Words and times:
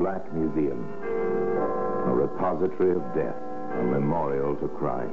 Black 0.00 0.32
Museum, 0.32 0.82
a 2.06 2.14
repository 2.14 2.92
of 2.92 3.02
death, 3.14 3.36
a 3.78 3.82
memorial 3.82 4.56
to 4.56 4.66
crime. 4.66 5.12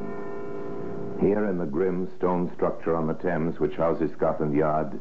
Here 1.19 1.43
in 1.49 1.57
the 1.57 1.65
grim 1.65 2.09
stone 2.17 2.49
structure 2.55 2.95
on 2.95 3.05
the 3.05 3.13
Thames, 3.15 3.59
which 3.59 3.75
houses 3.75 4.11
Scotland 4.13 4.55
Yard, 4.55 4.97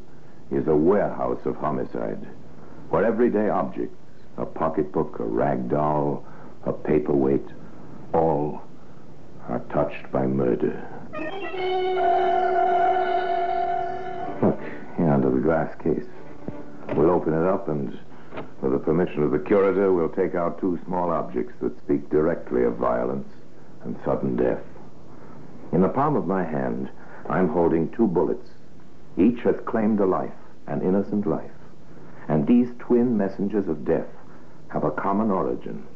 is 0.51 0.67
a 0.67 0.74
warehouse 0.74 1.38
of 1.45 1.54
homicide, 1.54 2.27
where 2.91 3.04
everyday 3.04 3.49
objects, 3.49 3.96
a 4.38 4.45
pocketbook, 4.45 5.21
a 5.21 5.24
rag 5.24 5.71
doll, 5.71 6.27
a 6.64 6.73
paperweight, 6.73 7.46
all 8.13 8.63
are 9.49 9.60
touched 9.73 10.10
by 10.10 10.27
murder. 10.27 10.82
Look, 14.42 14.60
here 14.96 15.10
under 15.10 15.31
the 15.31 15.41
glass 15.41 15.73
case. 15.81 16.09
We'll 16.96 17.10
open 17.10 17.34
it 17.34 17.46
up 17.46 17.68
and, 17.68 17.96
with 18.60 18.73
the 18.73 18.78
permission 18.78 19.23
of 19.23 19.30
the 19.30 19.38
curator, 19.38 19.92
we'll 19.92 20.09
take 20.09 20.34
out 20.34 20.60
two 20.60 20.78
small 20.84 21.10
objects 21.10 21.55
that 21.60 21.77
speak 21.78 22.09
directly 22.10 22.64
of 22.64 22.77
violence 22.77 23.28
and 23.84 23.98
sudden 24.05 24.37
death. 24.37 24.62
In 25.73 25.83
the 25.83 25.88
palm 25.88 26.16
of 26.16 26.27
my 26.27 26.45
hand, 26.45 26.88
I'm 27.28 27.48
holding 27.48 27.91
two 27.91 28.06
bullets. 28.06 28.48
Each 29.19 29.41
has 29.41 29.56
claimed 29.66 30.00
a 30.00 30.06
life, 30.06 30.33
an 30.66 30.83
innocent 30.83 31.27
life. 31.27 31.50
And 32.28 32.47
these 32.47 32.69
twin 32.78 33.16
messengers 33.16 33.69
of 33.69 33.84
death 33.84 34.09
have 34.69 34.84
a 34.84 34.91
common 34.91 35.30
origin, 35.30 35.86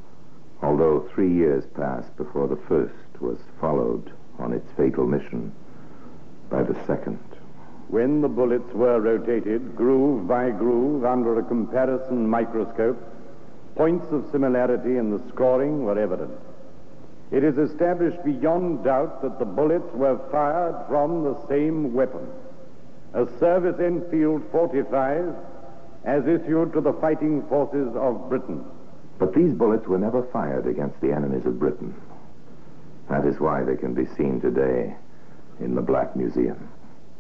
although 0.63 1.09
three 1.15 1.33
years 1.33 1.65
passed 1.75 2.17
before 2.17 2.47
the 2.47 2.61
first 2.69 2.95
was 3.21 3.39
followed 3.61 4.13
on 4.39 4.53
its 4.53 4.71
fatal 4.77 5.07
mission 5.07 5.53
by 6.49 6.63
the 6.63 6.77
second. 6.87 7.19
When 7.91 8.21
the 8.21 8.29
bullets 8.29 8.73
were 8.73 9.01
rotated, 9.01 9.75
groove 9.75 10.29
by 10.29 10.51
groove, 10.51 11.05
under 11.05 11.41
a 11.41 11.43
comparison 11.43 12.29
microscope, 12.29 12.97
points 13.75 14.07
of 14.13 14.29
similarity 14.31 14.97
in 14.97 15.11
the 15.11 15.21
scoring 15.31 15.85
were 15.85 15.99
evident. 15.99 16.31
It 17.33 17.43
is 17.43 17.59
established 17.59 18.25
beyond 18.25 18.85
doubt 18.85 19.23
that 19.23 19.41
the 19.41 19.45
bullets 19.45 19.93
were 19.93 20.21
fired 20.31 20.87
from 20.89 21.25
the 21.25 21.47
same 21.49 21.93
weapon, 21.93 22.29
a 23.13 23.27
Service 23.41 23.81
Enfield 23.81 24.43
45 24.53 25.35
as 26.05 26.27
issued 26.29 26.73
to 26.73 26.81
the 26.81 26.93
fighting 26.95 27.43
forces 27.49 27.95
of 27.97 28.29
Britain. 28.29 28.65
But 29.19 29.35
these 29.35 29.53
bullets 29.53 29.89
were 29.89 29.99
never 29.99 30.23
fired 30.33 30.67
against 30.67 31.01
the 31.01 31.13
enemies 31.13 31.45
of 31.45 31.59
Britain. 31.59 31.95
That 33.09 33.27
is 33.27 33.41
why 33.41 33.65
they 33.65 33.77
can 33.77 33.95
be 33.95 34.07
seen 34.17 34.41
today 34.41 34.95
in 35.59 35.75
the 35.75 35.83
Black 35.83 36.15
Museum. 36.15 36.69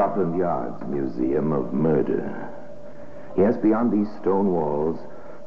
Scotland 0.00 0.38
Yard's 0.38 0.82
Museum 0.88 1.52
of 1.52 1.74
Murder. 1.74 2.48
Yes, 3.36 3.54
beyond 3.58 3.92
these 3.92 4.10
stone 4.18 4.50
walls, 4.50 4.98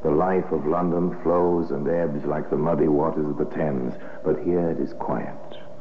the 0.04 0.12
life 0.12 0.44
of 0.52 0.64
London 0.64 1.20
flows 1.24 1.72
and 1.72 1.88
ebbs 1.88 2.24
like 2.24 2.48
the 2.50 2.56
muddy 2.56 2.86
waters 2.86 3.26
of 3.26 3.36
the 3.36 3.52
Thames. 3.56 3.94
But 4.24 4.44
here 4.44 4.70
it 4.70 4.78
is 4.78 4.92
quiet, 4.92 5.34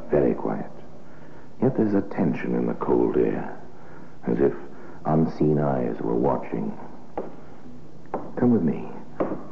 very 0.09 0.33
quiet. 0.33 0.71
Yet 1.61 1.77
there's 1.77 1.93
a 1.93 2.01
tension 2.01 2.55
in 2.55 2.65
the 2.65 2.73
cold 2.73 3.15
air, 3.15 3.55
as 4.25 4.39
if 4.39 4.53
unseen 5.05 5.59
eyes 5.59 6.01
were 6.01 6.15
watching. 6.15 6.75
Come 8.39 8.53
with 8.53 8.63
me, 8.63 8.89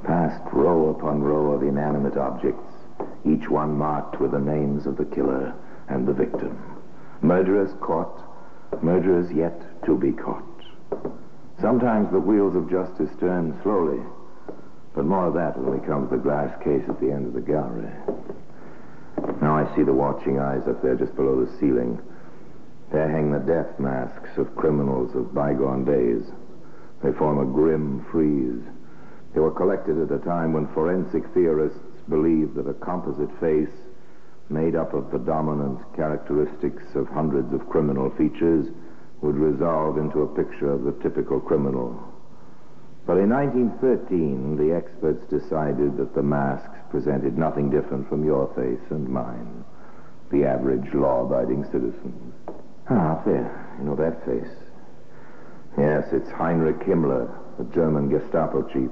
past 0.04 0.42
row 0.52 0.90
upon 0.90 1.22
row 1.22 1.52
of 1.52 1.62
inanimate 1.62 2.18
objects, 2.18 2.74
each 3.24 3.48
one 3.48 3.78
marked 3.78 4.20
with 4.20 4.32
the 4.32 4.40
names 4.40 4.88
of 4.88 4.98
the 4.98 5.06
killer 5.06 5.54
and 5.90 6.08
the 6.08 6.14
victim. 6.14 6.58
Murderers 7.22 7.76
caught, 7.82 8.31
murderers 8.82 9.32
yet 9.32 9.84
to 9.86 9.98
be 9.98 10.12
caught. 10.12 10.44
Sometimes 11.60 12.12
the 12.12 12.20
wheels 12.20 12.56
of 12.56 12.70
justice 12.70 13.12
turn 13.20 13.60
slowly, 13.62 14.02
but 14.96 15.06
more 15.06 15.28
of 15.28 15.34
that 15.36 15.58
when 15.58 15.80
we 15.80 15.86
come 15.86 16.10
to 16.10 16.16
the 16.16 16.22
glass 16.22 16.52
case 16.64 16.84
at 16.90 17.00
the 17.00 17.12
end 17.12 17.28
of 17.28 17.34
the 17.34 17.42
gallery. 17.42 17.92
Now 19.42 19.58
I 19.58 19.76
see 19.76 19.84
the 19.84 19.94
watching 19.94 20.40
eyes 20.40 20.68
up 20.68 20.82
there 20.82 20.96
just 20.96 21.16
below 21.16 21.44
the 21.44 21.58
ceiling. 21.60 22.00
There 22.92 23.10
hang 23.10 23.32
the 23.32 23.40
death 23.40 23.80
masks 23.80 24.38
of 24.38 24.56
criminals 24.56 25.16
of 25.16 25.34
bygone 25.34 25.86
days. 25.86 26.24
They 27.04 27.12
form 27.14 27.40
a 27.40 27.54
grim 27.54 28.06
frieze. 28.12 28.62
They 29.34 29.40
were 29.40 29.52
collected 29.52 30.02
at 30.02 30.12
a 30.12 30.24
time 30.24 30.54
when 30.54 30.68
forensic 30.74 31.24
theorists 31.34 31.80
believed 32.10 32.56
that 32.56 32.68
a 32.68 32.74
composite 32.74 33.32
face 33.40 33.70
made 34.52 34.76
up 34.76 34.94
of 34.94 35.10
the 35.12 35.20
dominant 35.20 35.80
characteristics 35.96 36.84
of 36.96 37.08
hundreds 37.08 37.54
of 37.54 37.68
criminal 37.70 38.10
features 38.18 38.68
would 39.22 39.36
resolve 39.36 39.98
into 39.98 40.22
a 40.22 40.36
picture 40.36 40.72
of 40.72 40.84
the 40.84 40.92
typical 41.04 41.40
criminal. 41.40 41.96
But 43.06 43.18
in 43.18 43.30
1913, 43.30 44.58
the 44.58 44.76
experts 44.76 45.26
decided 45.30 45.98
that 45.98 46.14
the 46.14 46.22
masks 46.22 46.78
presented 46.92 47.38
nothing 47.38 47.70
different 47.70 48.08
from 48.10 48.26
your 48.26 48.48
face 48.54 48.92
and 48.92 49.08
mine, 49.08 49.64
the 50.32 50.46
average 50.46 50.94
law-abiding 50.94 51.66
citizen. 51.66 52.34
Ah, 52.90 53.22
there. 53.26 53.76
You 53.80 53.86
know 53.86 53.96
that 53.96 54.26
face. 54.26 54.54
Yes, 55.78 56.06
it's 56.12 56.30
Heinrich 56.32 56.80
Himmler, 56.80 57.32
the 57.58 57.64
German 57.74 58.10
Gestapo 58.10 58.64
chief. 58.68 58.90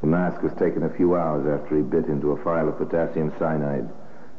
The 0.00 0.06
mask 0.06 0.42
was 0.42 0.52
taken 0.58 0.84
a 0.84 0.96
few 0.96 1.16
hours 1.16 1.46
after 1.46 1.76
he 1.76 1.82
bit 1.82 2.06
into 2.06 2.32
a 2.32 2.42
phial 2.44 2.68
of 2.68 2.78
potassium 2.78 3.32
cyanide 3.38 3.88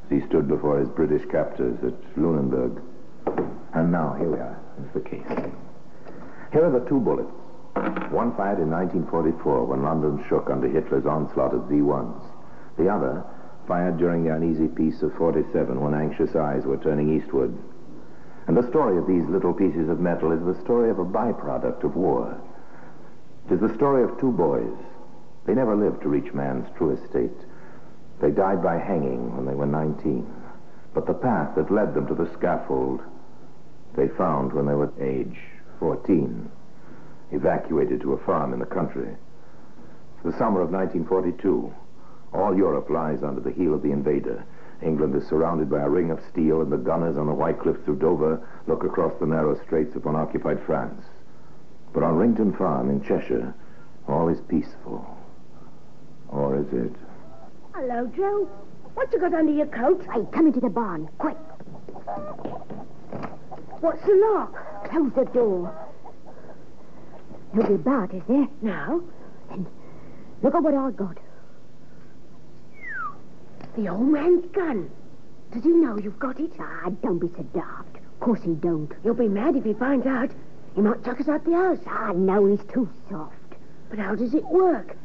he 0.10 0.22
stood 0.28 0.48
before 0.48 0.80
his 0.80 0.90
British 0.90 1.26
captors 1.30 1.78
at 1.84 2.16
Lüneburg. 2.16 2.82
And 3.74 3.92
now, 3.92 4.16
here 4.18 4.32
we 4.32 4.40
are. 4.40 4.60
Here's 4.78 4.94
the 4.94 5.10
case. 5.10 5.52
Here 6.52 6.66
are 6.66 6.80
the 6.80 6.88
two 6.88 7.00
bullets. 7.00 7.32
One 8.12 8.36
fired 8.36 8.60
in 8.60 8.72
1944 8.72 9.66
when 9.66 9.84
London 9.84 10.24
shook 10.28 10.50
under 10.50 10.68
Hitler's 10.68 11.06
onslaught 11.06 11.54
of 11.54 11.70
V-1s. 11.70 12.22
The 12.78 12.90
other 12.90 13.24
fired 13.68 13.98
during 13.98 14.24
the 14.24 14.34
uneasy 14.34 14.68
peace 14.68 15.02
of 15.02 15.14
47 15.16 15.80
when 15.80 15.94
anxious 15.94 16.36
eyes 16.36 16.64
were 16.64 16.78
turning 16.78 17.16
eastward. 17.16 17.56
And 18.48 18.56
the 18.56 18.68
story 18.70 18.98
of 18.98 19.08
these 19.08 19.28
little 19.28 19.54
pieces 19.54 19.90
of 19.90 20.00
metal 20.00 20.32
is 20.32 20.44
the 20.44 20.64
story 20.64 20.90
of 20.90 21.00
a 21.00 21.06
byproduct 21.06 21.84
of 21.84 21.96
war. 21.96 22.40
It 23.46 23.56
is 23.56 23.60
the 23.60 23.76
story 23.76 24.04
of 24.04 24.18
two 24.20 24.32
boys. 24.32 24.74
They 25.46 25.54
never 25.54 25.76
lived 25.76 26.02
to 26.02 26.10
reach 26.10 26.34
man's 26.34 26.68
true 26.78 26.92
estate. 26.92 27.38
They 28.20 28.32
died 28.32 28.64
by 28.64 28.78
hanging 28.78 29.36
when 29.36 29.46
they 29.46 29.54
were 29.54 29.66
19. 29.66 30.26
But 30.94 31.06
the 31.06 31.14
path 31.14 31.56
that 31.56 31.72
led 31.72 31.94
them 31.94 32.08
to 32.08 32.16
the 32.16 32.32
scaffold, 32.34 33.02
they 33.96 34.08
found 34.08 34.54
when 34.54 34.66
they 34.66 34.74
were 34.74 34.92
age 35.00 35.38
14, 35.80 36.50
evacuated 37.32 38.02
to 38.02 38.14
a 38.14 38.26
farm 38.26 38.54
in 38.54 38.60
the 38.60 38.66
country. 38.66 39.16
The 40.24 40.32
summer 40.34 40.62
of 40.62 40.72
1942. 40.72 41.74
All 42.34 42.58
Europe 42.58 42.90
lies 42.90 43.24
under 43.24 43.42
the 43.42 43.52
heel 43.52 43.74
of 43.74 43.84
the 43.84 43.92
invader. 43.92 44.44
England 44.82 45.16
is 45.16 45.28
surrounded 45.28 45.70
by 45.70 45.82
a 45.82 45.90
ring 45.90 46.12
of 46.12 46.20
steel, 46.30 46.62
and 46.62 46.72
the 46.72 46.78
gunners 46.78 47.18
on 47.18 47.28
the 47.28 47.34
white 47.34 47.60
cliffs 47.60 47.88
of 47.88 48.00
Dover 48.00 48.42
look 48.68 48.84
across 48.84 49.14
the 49.20 49.26
narrow 49.26 49.60
straits 49.64 49.96
upon 49.96 50.16
occupied 50.16 50.62
France. 50.66 51.04
But 51.94 52.04
on 52.04 52.18
Rington 52.18 52.54
Farm 52.54 52.90
in 52.90 53.02
Cheshire, 53.02 53.54
all 54.08 54.30
is 54.30 54.42
peaceful. 54.42 55.06
Or 56.30 56.58
is 56.58 56.72
it? 56.74 56.94
Hello, 57.80 58.12
Joe. 58.18 58.50
What 58.96 59.14
you 59.14 59.20
got 59.20 59.36
under 59.36 59.52
your 59.52 59.68
coat? 59.68 60.04
Hey, 60.12 60.26
come 60.34 60.48
into 60.48 60.60
the 60.60 60.68
barn, 60.68 61.08
quick. 61.20 61.38
What's 63.82 64.02
the 64.04 64.16
lock? 64.16 64.90
Close 64.90 65.12
the 65.16 65.26
door. 65.26 65.88
Nobody 67.54 67.76
about, 67.76 68.16
is 68.16 68.24
there? 68.28 68.48
No. 68.64 69.04
Then 69.50 69.68
look 70.42 70.56
at 70.56 70.64
what 70.64 70.74
I 70.74 70.90
got. 70.90 71.20
The 73.78 73.90
old 73.90 74.08
man's 74.08 74.48
gun. 74.54 74.90
Does 75.54 75.62
he 75.62 75.70
know 75.70 76.00
you've 76.00 76.18
got 76.18 76.40
it? 76.40 76.54
Ah, 76.60 76.90
don't 77.04 77.20
be 77.20 77.28
so 77.38 77.44
daft. 77.54 77.96
Of 77.96 78.20
course 78.22 78.42
he 78.42 78.56
don't. 78.56 78.92
You'll 79.04 79.14
be 79.14 79.28
mad 79.28 79.56
if 79.56 79.64
he 79.64 79.76
finds 79.76 80.08
out. 80.08 80.32
He 80.74 80.82
might 80.82 81.06
chuck 81.06 81.22
us 81.22 81.28
out 81.28 81.46
the 81.46 81.54
house. 81.54 81.78
Ah, 81.86 82.12
no, 82.12 82.48
he's 82.48 82.66
too 82.74 82.90
soft. 83.08 83.36
But 83.92 84.00
how 84.00 84.16
does 84.16 84.34
it 84.34 84.46
work? 84.46 84.98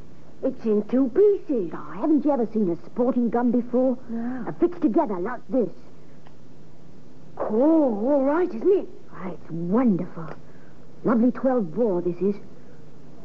It's 0.42 0.64
in 0.64 0.82
two 0.88 1.08
pieces. 1.14 1.70
Ah, 1.72 1.92
haven't 2.00 2.24
you 2.24 2.32
ever 2.32 2.48
seen 2.52 2.68
a 2.70 2.76
sporting 2.86 3.30
gun 3.30 3.50
before? 3.52 3.96
No. 4.08 4.44
Uh, 4.48 4.52
fixed 4.58 4.82
together 4.82 5.18
like 5.20 5.40
this. 5.48 5.70
Oh, 7.38 8.08
all 8.10 8.22
right, 8.24 8.48
isn't 8.48 8.72
it? 8.72 8.88
Ah, 9.12 9.30
it's 9.30 9.50
wonderful. 9.50 10.28
Lovely 11.04 11.30
12 11.30 11.74
bore, 11.74 12.02
this 12.02 12.16
is. 12.16 12.34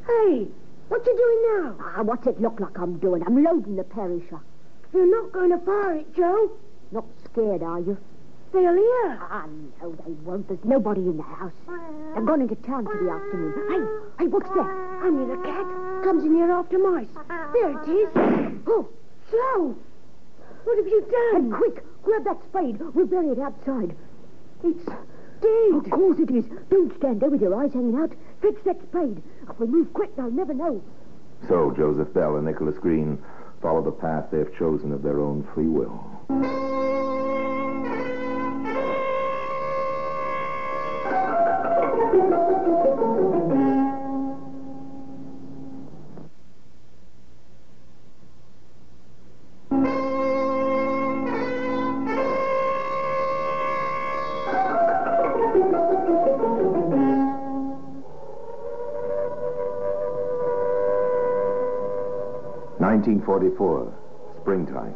Hey, 0.05 0.47
what 0.89 1.05
you 1.05 1.17
doing 1.17 1.63
now? 1.63 1.75
Ah, 1.81 2.03
what's 2.03 2.27
it 2.27 2.39
look 2.39 2.59
like 2.59 2.77
I'm 2.79 2.97
doing? 2.99 3.23
I'm 3.25 3.43
loading 3.43 3.75
the 3.75 3.83
perisher. 3.83 4.39
You're 4.93 5.09
not 5.09 5.31
going 5.31 5.49
to 5.51 5.57
fire 5.65 5.95
it, 5.95 6.15
Joe. 6.15 6.51
Not 6.91 7.05
scared, 7.25 7.63
are 7.63 7.79
you? 7.79 7.97
They'll 8.53 8.73
hear. 8.73 9.19
Ah, 9.29 9.45
no, 9.81 9.91
they 10.05 10.11
won't. 10.23 10.47
There's 10.47 10.63
nobody 10.63 11.01
in 11.01 11.17
the 11.17 11.23
house. 11.23 11.51
They've 12.15 12.25
gone 12.25 12.41
into 12.41 12.55
town 12.55 12.85
for 12.85 12.97
the 12.97 13.09
afternoon. 13.11 13.53
Hey, 13.69 14.23
hey, 14.23 14.27
what's 14.27 14.49
that? 14.49 14.65
I 14.65 15.07
Only 15.07 15.35
the 15.35 15.41
cat 15.43 15.65
comes 16.03 16.23
in 16.23 16.35
here 16.35 16.51
after 16.51 16.79
mice. 16.79 17.07
There 17.53 17.71
it 17.71 17.87
is. 17.89 18.09
Oh, 18.67 18.87
slow. 19.29 19.75
What 20.63 20.77
have 20.77 20.87
you 20.87 21.01
done? 21.11 21.41
And 21.43 21.53
quick, 21.53 21.83
grab 22.03 22.23
that 22.23 22.37
spade. 22.49 22.79
We'll 22.93 23.05
bury 23.05 23.29
it 23.29 23.39
outside. 23.39 23.95
It's 24.63 24.85
dead. 24.85 25.73
Of 25.73 25.89
course 25.91 26.19
it 26.19 26.31
is. 26.31 26.45
Don't 26.69 26.95
stand 26.97 27.21
there 27.21 27.29
with 27.29 27.41
your 27.41 27.55
eyes 27.55 27.73
hanging 27.73 27.97
out. 27.97 28.11
Fetch 28.41 28.63
that 28.65 28.81
spade. 28.89 29.21
If 29.49 29.59
we 29.59 29.67
move 29.67 29.93
quick, 29.93 30.15
they'll 30.15 30.31
never 30.31 30.53
know. 30.53 30.81
So 31.47 31.71
Joseph 31.77 32.13
Bell 32.13 32.37
and 32.37 32.45
Nicholas 32.45 32.77
Green 32.79 33.21
follow 33.61 33.83
the 33.83 33.91
path 33.91 34.25
they've 34.31 34.53
chosen 34.57 34.91
of 34.91 35.03
their 35.03 35.19
own 35.19 35.47
free 35.53 35.67
will. 35.67 36.03
Nineteen 63.07 63.25
forty-four, 63.25 63.93
springtime. 64.41 64.93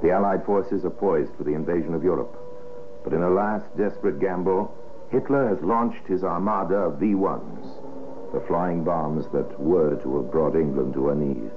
The 0.00 0.12
Allied 0.12 0.46
forces 0.46 0.86
are 0.86 0.90
poised 0.90 1.36
for 1.36 1.44
the 1.44 1.52
invasion 1.52 1.92
of 1.92 2.02
Europe. 2.02 2.34
But 3.04 3.12
in 3.12 3.22
a 3.22 3.28
last 3.28 3.66
desperate 3.76 4.18
gamble, 4.18 4.72
Hitler 5.10 5.46
has 5.48 5.60
launched 5.60 6.06
his 6.06 6.24
armada 6.24 6.76
of 6.76 6.98
V-1s, 6.98 8.32
the 8.32 8.40
flying 8.48 8.82
bombs 8.82 9.26
that 9.34 9.60
were 9.60 9.96
to 9.96 10.16
have 10.16 10.32
brought 10.32 10.56
England 10.56 10.94
to 10.94 11.08
her 11.08 11.14
knees, 11.14 11.52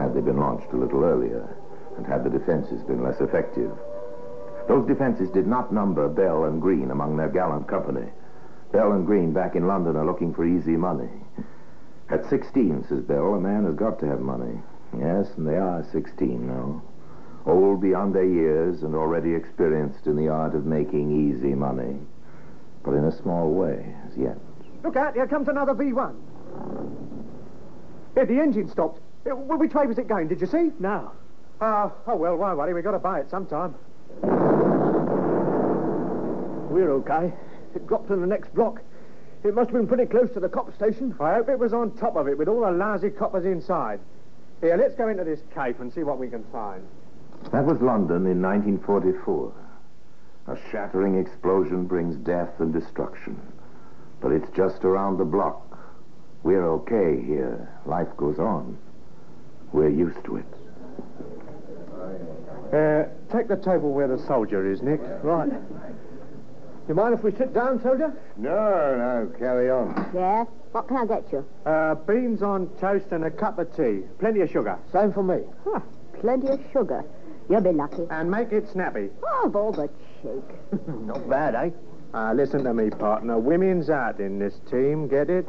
had 0.00 0.12
they 0.16 0.20
been 0.20 0.40
launched 0.40 0.72
a 0.72 0.76
little 0.76 1.04
earlier, 1.04 1.56
and 1.96 2.04
had 2.04 2.24
the 2.24 2.36
defenses 2.36 2.82
been 2.88 3.04
less 3.04 3.20
effective. 3.20 3.70
Those 4.66 4.88
defenses 4.88 5.30
did 5.30 5.46
not 5.46 5.72
number 5.72 6.08
Bell 6.08 6.46
and 6.46 6.60
Green 6.60 6.90
among 6.90 7.16
their 7.16 7.30
gallant 7.30 7.68
company. 7.68 8.10
Bell 8.72 8.90
and 8.94 9.06
Green 9.06 9.32
back 9.32 9.54
in 9.54 9.68
London 9.68 9.94
are 9.94 10.04
looking 10.04 10.34
for 10.34 10.44
easy 10.44 10.76
money. 10.76 11.22
At 12.08 12.28
16, 12.30 12.86
says 12.88 13.00
Bell, 13.02 13.34
a 13.34 13.40
man 13.40 13.64
has 13.64 13.74
got 13.74 13.98
to 14.00 14.06
have 14.06 14.20
money. 14.20 14.60
Yes, 14.96 15.26
and 15.36 15.46
they 15.46 15.56
are 15.56 15.84
16 15.90 16.46
now. 16.46 16.82
Old 17.46 17.80
beyond 17.80 18.14
their 18.14 18.24
years 18.24 18.82
and 18.82 18.94
already 18.94 19.34
experienced 19.34 20.06
in 20.06 20.16
the 20.16 20.28
art 20.28 20.54
of 20.54 20.66
making 20.66 21.10
easy 21.10 21.54
money. 21.54 21.96
But 22.84 22.94
in 22.94 23.04
a 23.04 23.12
small 23.22 23.50
way, 23.50 23.94
as 24.08 24.16
yet. 24.16 24.38
Look 24.84 24.96
out, 24.96 25.14
here 25.14 25.26
comes 25.26 25.48
another 25.48 25.74
V1. 25.74 26.14
Here, 28.14 28.26
the 28.26 28.40
engine 28.40 28.68
stopped. 28.70 29.00
Uh, 29.28 29.34
Which 29.34 29.74
way 29.74 29.86
was 29.86 29.98
it 29.98 30.06
going, 30.06 30.28
did 30.28 30.40
you 30.40 30.46
see? 30.46 30.70
No. 30.78 31.10
Uh, 31.60 31.90
oh, 32.06 32.16
well, 32.16 32.36
why 32.36 32.54
worry? 32.54 32.72
We've 32.72 32.84
got 32.84 32.92
to 32.92 32.98
buy 32.98 33.20
it 33.20 33.30
sometime. 33.30 33.74
We're 36.70 36.92
okay. 36.92 37.32
It 37.74 37.86
dropped 37.86 38.10
in 38.10 38.20
the 38.20 38.26
next 38.26 38.54
block. 38.54 38.80
It 39.44 39.54
must 39.54 39.70
have 39.70 39.78
been 39.78 39.86
pretty 39.86 40.06
close 40.06 40.30
to 40.32 40.40
the 40.40 40.48
cop 40.48 40.74
station. 40.74 41.14
I 41.20 41.34
hope 41.34 41.48
it 41.48 41.58
was 41.58 41.72
on 41.72 41.96
top 41.96 42.16
of 42.16 42.28
it 42.28 42.36
with 42.36 42.48
all 42.48 42.62
the 42.62 42.70
lousy 42.70 43.10
coppers 43.10 43.44
inside. 43.44 44.00
Here, 44.60 44.76
let's 44.76 44.94
go 44.94 45.08
into 45.08 45.24
this 45.24 45.40
cave 45.54 45.80
and 45.80 45.92
see 45.92 46.02
what 46.02 46.18
we 46.18 46.28
can 46.28 46.44
find. 46.50 46.82
That 47.52 47.64
was 47.64 47.80
London 47.80 48.26
in 48.26 48.42
1944. 48.42 49.52
A 50.48 50.56
shattering 50.70 51.18
explosion 51.18 51.86
brings 51.86 52.16
death 52.16 52.60
and 52.60 52.72
destruction. 52.72 53.40
But 54.20 54.32
it's 54.32 54.50
just 54.56 54.84
around 54.84 55.18
the 55.18 55.24
block. 55.24 55.78
We're 56.42 56.66
okay 56.70 57.20
here. 57.24 57.68
Life 57.84 58.08
goes 58.16 58.38
on. 58.38 58.78
We're 59.72 59.90
used 59.90 60.24
to 60.24 60.36
it. 60.36 60.46
Uh, 62.72 63.04
take 63.32 63.48
the 63.48 63.56
table 63.56 63.92
where 63.92 64.08
the 64.08 64.18
soldier 64.26 64.70
is, 64.70 64.82
Nick. 64.82 65.00
Right. 65.22 65.50
You 66.88 66.94
mind 66.94 67.14
if 67.14 67.24
we 67.24 67.32
sit 67.32 67.52
down, 67.52 67.82
soldier? 67.82 68.12
No, 68.36 68.50
no, 68.50 69.38
carry 69.38 69.70
on. 69.70 70.10
Yes? 70.14 70.46
What 70.70 70.86
can 70.86 70.98
I 70.98 71.06
get 71.06 71.32
you? 71.32 71.44
Uh, 71.64 71.96
beans 71.96 72.42
on 72.42 72.68
toast 72.80 73.06
and 73.10 73.24
a 73.24 73.30
cup 73.30 73.58
of 73.58 73.74
tea. 73.76 74.02
Plenty 74.20 74.40
of 74.40 74.50
sugar. 74.50 74.78
Same 74.92 75.12
for 75.12 75.22
me. 75.22 75.42
Huh, 75.64 75.80
plenty 76.20 76.48
of 76.48 76.60
sugar. 76.72 77.04
You'll 77.50 77.60
be 77.60 77.72
lucky. 77.72 78.06
And 78.10 78.30
make 78.30 78.52
it 78.52 78.68
snappy. 78.70 79.08
Oh, 79.22 79.46
of 79.46 79.56
all 79.56 79.72
but 79.72 79.90
shake. 80.22 80.86
Not 80.88 81.28
bad, 81.28 81.54
eh? 81.56 81.70
Ah, 82.14 82.32
listen 82.32 82.62
to 82.64 82.72
me, 82.72 82.90
partner. 82.90 83.38
Women's 83.38 83.90
out 83.90 84.20
in 84.20 84.38
this 84.38 84.54
team, 84.70 85.08
get 85.08 85.28
it? 85.28 85.46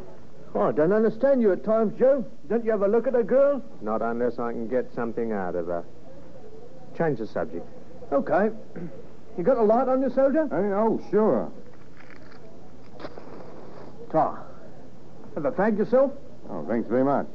Oh, 0.54 0.68
I 0.68 0.72
don't 0.72 0.92
understand 0.92 1.40
you 1.40 1.52
at 1.52 1.64
times, 1.64 1.96
Joe. 1.98 2.24
Don't 2.48 2.64
you 2.64 2.72
ever 2.72 2.88
look 2.88 3.06
at 3.06 3.14
a 3.14 3.22
girl? 3.22 3.62
Not 3.80 4.02
unless 4.02 4.38
I 4.40 4.52
can 4.52 4.66
get 4.66 4.92
something 4.92 5.32
out 5.32 5.54
of 5.54 5.66
her. 5.66 5.84
Change 6.96 7.18
the 7.18 7.26
subject. 7.28 7.66
Okay. 8.12 8.50
You 9.38 9.44
got 9.44 9.56
a 9.56 9.62
light 9.62 9.86
on 9.86 10.02
you, 10.02 10.10
soldier? 10.10 10.48
oh, 10.52 11.00
sure. 11.12 11.52
Ta. 14.10 14.42
Ever 15.36 15.52
fagged 15.52 15.78
yourself? 15.78 16.10
Oh, 16.50 16.66
thanks 16.66 16.88
very 16.88 17.04
much. 17.04 17.28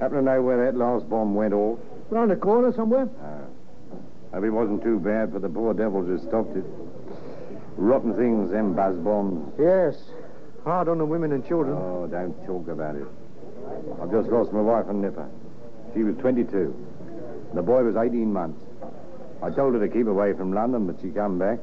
Happen 0.00 0.16
to 0.16 0.22
know 0.22 0.40
where 0.40 0.64
that 0.64 0.78
last 0.78 1.06
bomb 1.10 1.34
went 1.34 1.52
off? 1.52 1.78
Round 2.08 2.30
the 2.30 2.36
corner 2.36 2.72
somewhere? 2.72 3.10
Ah. 3.22 3.40
Hope 4.32 4.44
it 4.44 4.50
wasn't 4.50 4.82
too 4.82 4.98
bad 4.98 5.32
for 5.32 5.38
the 5.38 5.50
poor 5.50 5.74
devils 5.74 6.06
who 6.06 6.18
stopped 6.26 6.56
it. 6.56 6.64
Rotten 7.76 8.14
things, 8.14 8.50
them 8.50 8.72
buzz 8.74 8.96
bombs. 8.96 9.52
Yes. 9.58 9.96
Hard 10.64 10.88
on 10.88 10.96
the 10.96 11.04
women 11.04 11.32
and 11.32 11.46
children. 11.46 11.76
Oh, 11.76 12.08
don't 12.10 12.34
talk 12.46 12.68
about 12.68 12.96
it. 12.96 13.06
I've 14.00 14.10
just 14.10 14.30
lost 14.30 14.50
my 14.54 14.62
wife 14.62 14.86
and 14.88 15.02
nipper. 15.02 15.28
She 15.92 16.04
was 16.04 16.16
22. 16.16 16.74
The 17.52 17.62
boy 17.62 17.84
was 17.84 17.96
18 17.96 18.32
months. 18.32 18.62
I 19.42 19.50
told 19.50 19.74
her 19.74 19.80
to 19.80 19.88
keep 19.88 20.06
away 20.06 20.32
from 20.34 20.52
London, 20.52 20.86
but 20.86 21.00
she 21.00 21.10
come 21.10 21.38
back. 21.38 21.58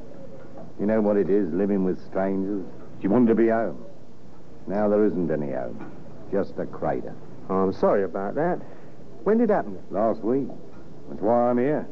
You 0.80 0.86
know 0.86 1.02
what 1.02 1.18
it 1.18 1.30
is, 1.30 1.52
living 1.54 1.84
with 1.84 2.04
strangers. 2.08 2.66
She 3.02 3.08
wanted 3.08 3.28
to 3.28 3.36
be 3.36 3.50
home. 3.50 3.84
Now 4.68 4.90
there 4.90 5.06
isn't 5.06 5.32
any 5.32 5.52
home. 5.52 5.92
Just 6.32 6.54
a 6.58 6.66
crater. 6.66 7.16
Oh, 7.50 7.56
I'm 7.56 7.74
sorry 7.74 8.04
about 8.04 8.36
that. 8.36 8.60
When 9.24 9.38
did 9.38 9.50
it 9.50 9.54
happen? 9.54 9.78
Last 9.92 10.22
week. 10.22 10.48
That's 11.10 11.22
why 11.22 11.50
I'm 11.50 11.58
here. 11.58 11.88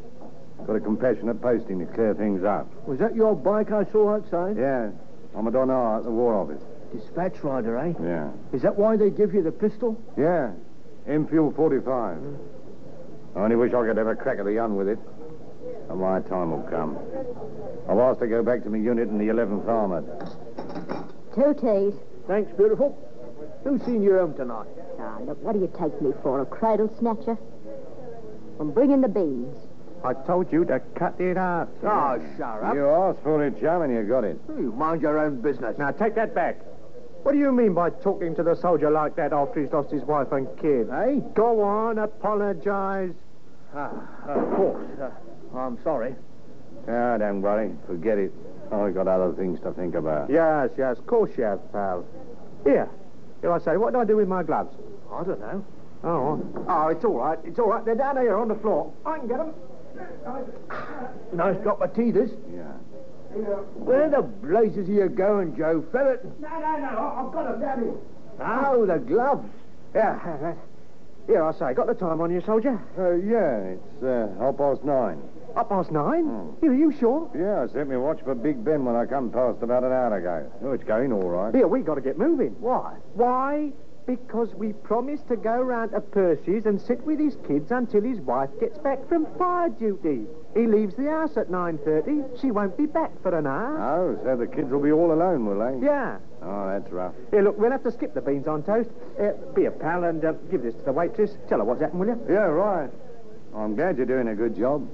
Got 0.65 0.75
a 0.75 0.79
compassionate 0.79 1.41
posting 1.41 1.79
to 1.79 1.85
clear 1.85 2.13
things 2.13 2.43
up. 2.43 2.67
Was 2.87 2.99
that 2.99 3.15
your 3.15 3.35
bike 3.35 3.71
I 3.71 3.85
saw 3.91 4.15
outside? 4.15 4.57
Yeah, 4.57 4.89
I'm 5.35 5.47
a 5.47 5.51
Don 5.51 5.69
R 5.69 5.97
at 5.97 6.03
the 6.03 6.11
War 6.11 6.33
Office. 6.33 6.61
Dispatch 6.93 7.43
rider, 7.43 7.77
eh? 7.77 7.93
Yeah. 8.01 8.31
Is 8.53 8.61
that 8.61 8.75
why 8.75 8.97
they 8.97 9.09
give 9.09 9.33
you 9.33 9.43
the 9.43 9.51
pistol? 9.51 10.01
Yeah, 10.17 10.51
Enfield 11.07 11.55
45. 11.55 12.17
I 13.35 13.39
only 13.39 13.55
wish 13.55 13.73
I 13.73 13.85
could 13.85 13.97
have 13.97 14.07
a 14.07 14.15
crack 14.15 14.39
at 14.39 14.45
the 14.45 14.53
gun 14.53 14.75
with 14.75 14.87
it. 14.87 14.99
But 15.87 15.97
my 15.97 16.19
time 16.21 16.51
will 16.51 16.67
come. 16.69 16.97
I've 17.89 17.97
asked 17.97 18.19
to 18.19 18.27
go 18.27 18.43
back 18.43 18.63
to 18.63 18.69
my 18.69 18.77
unit 18.77 19.09
in 19.09 19.17
the 19.17 19.27
11th 19.27 19.67
Armoured. 19.67 20.05
Two 21.35 21.53
teas. 21.53 21.93
Thanks, 22.27 22.51
beautiful. 22.57 22.97
Who's 23.63 23.81
seen 23.83 24.01
you 24.01 24.13
home 24.17 24.33
tonight? 24.35 24.67
Ah, 24.99 25.17
look, 25.21 25.41
what 25.43 25.53
do 25.53 25.59
you 25.59 25.71
take 25.77 26.01
me 26.01 26.11
for, 26.23 26.41
a 26.41 26.45
cradle 26.45 26.93
snatcher? 26.99 27.37
I'm 28.59 28.71
bringing 28.71 29.01
the 29.01 29.07
beans. 29.07 29.55
I 30.03 30.13
told 30.13 30.51
you 30.51 30.65
to 30.65 30.79
cut 30.95 31.19
it 31.19 31.37
out. 31.37 31.69
Oh, 31.83 32.19
shut 32.37 32.63
up. 32.63 32.75
You 32.75 32.87
asked 32.87 33.23
for 33.23 33.43
it, 33.45 33.59
chum, 33.59 33.81
and 33.81 33.93
you 33.93 34.03
got 34.03 34.23
it. 34.23 34.39
You 34.49 34.71
mind 34.71 35.01
your 35.01 35.17
own 35.17 35.41
business. 35.41 35.77
Now, 35.77 35.91
take 35.91 36.15
that 36.15 36.35
back. 36.35 36.59
What 37.23 37.31
do 37.31 37.39
you 37.39 37.51
mean 37.51 37.73
by 37.73 37.89
talking 37.89 38.35
to 38.35 38.43
the 38.43 38.55
soldier 38.55 38.91
like 38.91 39.15
that 39.15 39.33
after 39.33 39.61
he's 39.63 39.71
lost 39.71 39.89
his 39.89 40.03
wife 40.03 40.31
and 40.31 40.47
kid? 40.59 40.89
Eh? 40.91 41.21
Go 41.33 41.61
on, 41.61 41.97
apologize. 41.97 43.13
Ah, 43.73 43.89
of 44.27 44.55
course. 44.55 44.85
Uh, 45.01 45.09
I'm 45.57 45.81
sorry. 45.83 46.15
Ah, 46.87 47.17
don't 47.17 47.41
worry. 47.41 47.71
Forget 47.87 48.17
it. 48.17 48.33
I've 48.71 48.93
got 48.93 49.07
other 49.07 49.33
things 49.33 49.59
to 49.61 49.71
think 49.73 49.95
about. 49.95 50.29
Yes, 50.29 50.69
yes, 50.77 50.97
of 50.97 51.07
course 51.07 51.31
you 51.37 51.43
have, 51.43 51.71
pal. 51.71 52.05
Here. 52.63 52.89
Here 53.41 53.51
I 53.51 53.59
say, 53.59 53.77
what 53.77 53.93
do 53.93 53.99
I 53.99 54.05
do 54.05 54.17
with 54.17 54.27
my 54.27 54.43
gloves? 54.43 54.75
I 55.11 55.23
don't 55.23 55.39
know. 55.39 55.65
Oh, 56.03 56.65
oh, 56.67 56.87
it's 56.89 57.03
all 57.05 57.17
right. 57.17 57.39
It's 57.43 57.57
all 57.59 57.69
right. 57.69 57.83
They're 57.85 57.95
down 57.95 58.17
here 58.17 58.37
on 58.37 58.47
the 58.47 58.55
floor. 58.55 58.93
I 59.05 59.17
can 59.17 59.27
get 59.27 59.37
them. 59.37 59.53
Nice 61.33 61.57
drop 61.63 61.81
of 61.81 61.95
tea, 61.95 62.11
this. 62.11 62.31
Yeah. 62.53 62.63
Where 63.75 64.09
the 64.09 64.21
blazes 64.21 64.87
are 64.87 64.91
you 64.91 65.09
going, 65.09 65.55
Joe 65.57 65.83
Ferret? 65.91 66.23
No, 66.39 66.47
no, 66.47 66.77
no. 66.77 67.25
I've 67.25 67.33
got 67.33 67.51
them 67.51 67.61
down 67.61 67.83
here. 67.83 67.95
Oh, 68.39 68.85
the 68.85 68.99
gloves. 68.99 69.49
Yeah. 69.93 70.53
Here 71.27 71.43
I 71.43 71.51
say, 71.53 71.73
got 71.73 71.87
the 71.87 71.95
time 71.95 72.21
on 72.21 72.31
you, 72.31 72.39
soldier? 72.41 72.79
Uh, 72.99 73.13
yeah, 73.13 73.73
it's 73.73 74.03
uh, 74.03 74.27
half 74.37 74.57
past 74.57 74.83
nine. 74.83 75.19
Up 75.55 75.69
past 75.69 75.89
nine? 75.89 76.53
Here, 76.59 76.71
are 76.71 76.75
you 76.75 76.91
sure? 76.99 77.29
Yeah, 77.33 77.63
I 77.63 77.67
set 77.73 77.87
me 77.87 77.95
watch 77.95 78.19
for 78.23 78.35
Big 78.35 78.63
Ben 78.63 78.83
when 78.83 78.95
I 78.95 79.05
come 79.05 79.31
past 79.31 79.63
about 79.63 79.83
an 79.85 79.91
hour 79.93 80.17
ago. 80.17 80.51
Oh, 80.65 80.73
it's 80.73 80.83
going 80.83 81.13
all 81.13 81.29
right. 81.29 81.55
Here, 81.55 81.67
we 81.67 81.79
got 81.79 81.95
to 81.95 82.01
get 82.01 82.17
moving. 82.17 82.55
Why? 82.59 82.95
Why? 83.13 83.71
Because 84.05 84.53
we 84.53 84.73
promised 84.73 85.29
to 85.29 85.37
go 85.37 85.59
round 85.61 85.91
to 85.91 86.01
Percy's 86.01 86.65
and 86.65 86.79
sit 86.79 87.01
with 87.05 87.19
his 87.19 87.37
kids 87.47 87.71
until 87.71 88.01
his 88.03 88.19
wife 88.19 88.49
gets 88.59 88.77
back 88.79 89.07
from 89.07 89.25
fire 89.37 89.69
duty. 89.69 90.25
He 90.53 90.67
leaves 90.67 90.93
the 90.95 91.09
house 91.09 91.37
at 91.37 91.49
9.30. 91.49 92.39
She 92.41 92.51
won't 92.51 92.77
be 92.77 92.85
back 92.85 93.11
for 93.23 93.35
an 93.35 93.47
hour. 93.47 93.81
Oh, 93.81 94.19
so 94.23 94.35
the 94.35 94.47
kids 94.47 94.69
will 94.69 94.81
be 94.81 94.91
all 94.91 95.13
alone, 95.13 95.45
will 95.45 95.57
they? 95.57 95.85
Yeah. 95.85 96.17
Oh, 96.43 96.67
that's 96.67 96.91
rough. 96.91 97.13
Here, 97.31 97.41
look, 97.41 97.57
we'll 97.57 97.71
have 97.71 97.83
to 97.83 97.91
skip 97.91 98.13
the 98.13 98.21
beans 98.21 98.45
on 98.45 98.61
toast. 98.61 98.89
Uh, 99.19 99.31
be 99.55 99.65
a 99.65 99.71
pal 99.71 100.03
and 100.03 100.23
uh, 100.23 100.33
give 100.51 100.61
this 100.63 100.75
to 100.75 100.81
the 100.83 100.91
waitress. 100.91 101.31
Tell 101.47 101.59
her 101.59 101.63
what's 101.63 101.81
happened, 101.81 102.01
will 102.01 102.07
you? 102.07 102.21
Yeah, 102.29 102.43
right. 102.43 102.89
I'm 103.55 103.73
glad 103.75 103.95
you're 103.97 104.05
doing 104.05 104.27
a 104.27 104.35
good 104.35 104.55
job. 104.55 104.85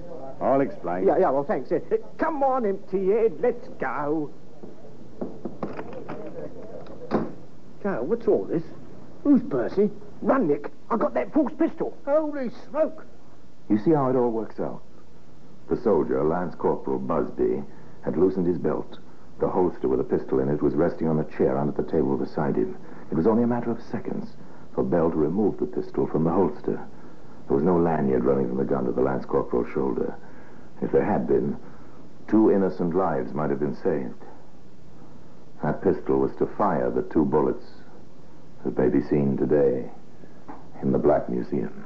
I'll 0.41 0.61
explain. 0.61 1.05
Yeah, 1.05 1.17
yeah, 1.19 1.29
well, 1.29 1.43
thanks. 1.43 1.71
Uh, 1.71 1.79
come 2.17 2.43
on, 2.43 2.65
empty 2.65 3.07
head. 3.09 3.33
Let's 3.39 3.67
go. 3.79 4.31
Joe, 7.83 8.03
what's 8.03 8.27
all 8.27 8.45
this? 8.45 8.63
Who's 9.23 9.41
Percy? 9.49 9.89
Run, 10.21 10.47
Nick. 10.47 10.71
I 10.89 10.97
got 10.97 11.13
that 11.13 11.33
false 11.33 11.51
pistol. 11.57 11.95
Holy 12.05 12.49
smoke. 12.69 13.05
You 13.69 13.77
see 13.77 13.91
how 13.91 14.09
it 14.09 14.15
all 14.15 14.31
works 14.31 14.59
out? 14.59 14.81
The 15.69 15.81
soldier, 15.81 16.23
Lance 16.23 16.55
Corporal 16.55 16.99
Busby, 16.99 17.63
had 18.03 18.17
loosened 18.17 18.47
his 18.47 18.57
belt. 18.57 18.97
The 19.39 19.47
holster 19.47 19.87
with 19.87 19.99
a 19.99 20.03
pistol 20.03 20.39
in 20.39 20.49
it 20.49 20.61
was 20.61 20.73
resting 20.73 21.07
on 21.07 21.19
a 21.19 21.37
chair 21.37 21.57
under 21.57 21.71
the 21.71 21.89
table 21.89 22.17
beside 22.17 22.55
him. 22.55 22.77
It 23.11 23.15
was 23.15 23.27
only 23.27 23.43
a 23.43 23.47
matter 23.47 23.71
of 23.71 23.81
seconds 23.81 24.29
for 24.73 24.83
Bell 24.83 25.09
to 25.11 25.17
remove 25.17 25.59
the 25.59 25.65
pistol 25.65 26.07
from 26.07 26.23
the 26.23 26.31
holster. 26.31 26.79
There 27.47 27.57
was 27.57 27.65
no 27.65 27.77
lanyard 27.77 28.23
running 28.23 28.47
from 28.47 28.57
the 28.57 28.63
gun 28.63 28.85
to 28.85 28.91
the 28.91 29.01
Lance 29.01 29.25
Corporal's 29.25 29.71
shoulder. 29.73 30.15
If 30.81 30.91
there 30.91 31.05
had 31.05 31.27
been, 31.27 31.57
two 32.27 32.51
innocent 32.51 32.95
lives 32.95 33.33
might 33.33 33.49
have 33.49 33.59
been 33.59 33.75
saved. 33.75 34.25
That 35.63 35.81
pistol 35.81 36.17
was 36.17 36.35
to 36.37 36.47
fire 36.57 36.89
the 36.89 37.03
two 37.03 37.25
bullets 37.25 37.65
that 38.63 38.77
may 38.77 38.89
be 38.89 39.01
seen 39.07 39.37
today 39.37 39.91
in 40.81 40.91
the 40.91 40.97
Black 40.97 41.29
Museum. 41.29 41.83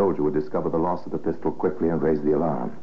Soldier 0.00 0.22
would 0.22 0.32
discover 0.32 0.70
the 0.70 0.78
loss 0.78 1.04
of 1.04 1.12
the 1.12 1.18
pistol 1.18 1.52
quickly 1.52 1.90
and 1.90 2.00
raise 2.00 2.22
the 2.22 2.34
alarm. 2.34 2.74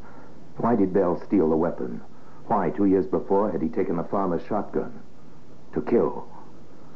Why 0.57 0.75
did 0.75 0.93
Bell 0.93 1.19
steal 1.25 1.49
the 1.49 1.55
weapon? 1.55 1.99
Why, 2.45 2.69
two 2.69 2.85
years 2.85 3.07
before, 3.07 3.51
had 3.51 3.59
he 3.59 3.69
taken 3.69 3.97
the 3.97 4.03
farmer's 4.03 4.45
shotgun? 4.47 4.99
To 5.73 5.81
kill. 5.81 6.27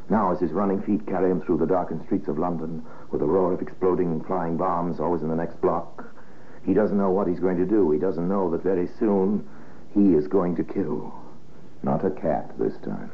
Now, 0.08 0.30
as 0.30 0.38
his 0.38 0.52
running 0.52 0.80
feet 0.80 1.08
carry 1.08 1.28
him 1.28 1.40
through 1.40 1.58
the 1.58 1.66
darkened 1.66 2.04
streets 2.04 2.28
of 2.28 2.38
London, 2.38 2.84
with 3.10 3.20
a 3.20 3.26
roar 3.26 3.52
of 3.52 3.62
exploding 3.62 4.12
and 4.12 4.24
flying 4.24 4.56
bombs 4.56 5.00
always 5.00 5.22
in 5.22 5.28
the 5.28 5.34
next 5.34 5.60
block, 5.60 6.04
he 6.64 6.72
doesn't 6.72 6.98
know 6.98 7.10
what 7.10 7.26
he's 7.26 7.40
going 7.40 7.58
to 7.58 7.66
do. 7.66 7.90
He 7.90 7.98
doesn't 7.98 8.28
know 8.28 8.48
that 8.50 8.62
very 8.62 8.88
soon 9.00 9.44
he 9.92 10.14
is 10.14 10.28
going 10.28 10.54
to 10.54 10.62
kill. 10.62 11.12
Not 11.82 12.06
a 12.06 12.10
cat 12.12 12.56
this 12.60 12.74
time, 12.84 13.10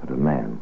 but 0.00 0.10
a 0.10 0.16
man. 0.16 0.60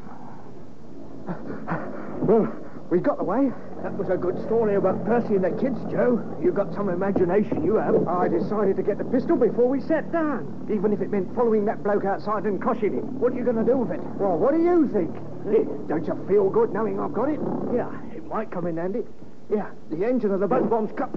Well, 2.20 2.50
we've 2.88 3.02
got 3.02 3.20
away. 3.20 3.52
That 3.84 3.92
was 3.98 4.08
a 4.08 4.16
good 4.16 4.40
story 4.46 4.76
about 4.76 5.04
Percy 5.04 5.34
and 5.36 5.44
the 5.44 5.50
kids, 5.60 5.76
Joe. 5.92 6.16
You've 6.42 6.54
got 6.54 6.72
some 6.72 6.88
imagination, 6.88 7.62
you 7.62 7.74
have. 7.76 8.08
I 8.08 8.28
decided 8.28 8.76
to 8.76 8.82
get 8.82 8.96
the 8.96 9.04
pistol 9.04 9.36
before 9.36 9.68
we 9.68 9.78
sat 9.82 10.10
down, 10.10 10.48
even 10.72 10.90
if 10.94 11.02
it 11.02 11.10
meant 11.10 11.28
following 11.36 11.66
that 11.66 11.84
bloke 11.84 12.06
outside 12.06 12.44
and 12.44 12.56
crushing 12.62 12.94
him. 12.94 13.20
What 13.20 13.34
are 13.34 13.36
you 13.36 13.44
going 13.44 13.60
to 13.60 13.64
do 13.64 13.76
with 13.76 13.90
it? 13.92 14.00
Well, 14.16 14.38
what 14.38 14.54
do 14.54 14.62
you 14.62 14.88
think? 14.88 15.12
Eh, 15.52 15.68
Don't 15.86 16.06
you 16.08 16.16
feel 16.26 16.48
good 16.48 16.72
knowing 16.72 16.98
I've 16.98 17.12
got 17.12 17.28
it? 17.28 17.38
Yeah, 17.76 17.92
it 18.16 18.24
might 18.24 18.50
come 18.50 18.66
in 18.66 18.78
handy. 18.78 19.04
Yeah, 19.52 19.68
the 19.90 20.02
engine 20.08 20.30
of 20.32 20.40
the 20.40 20.48
boat 20.48 20.70
bomb's 20.70 20.90
cut. 20.96 21.12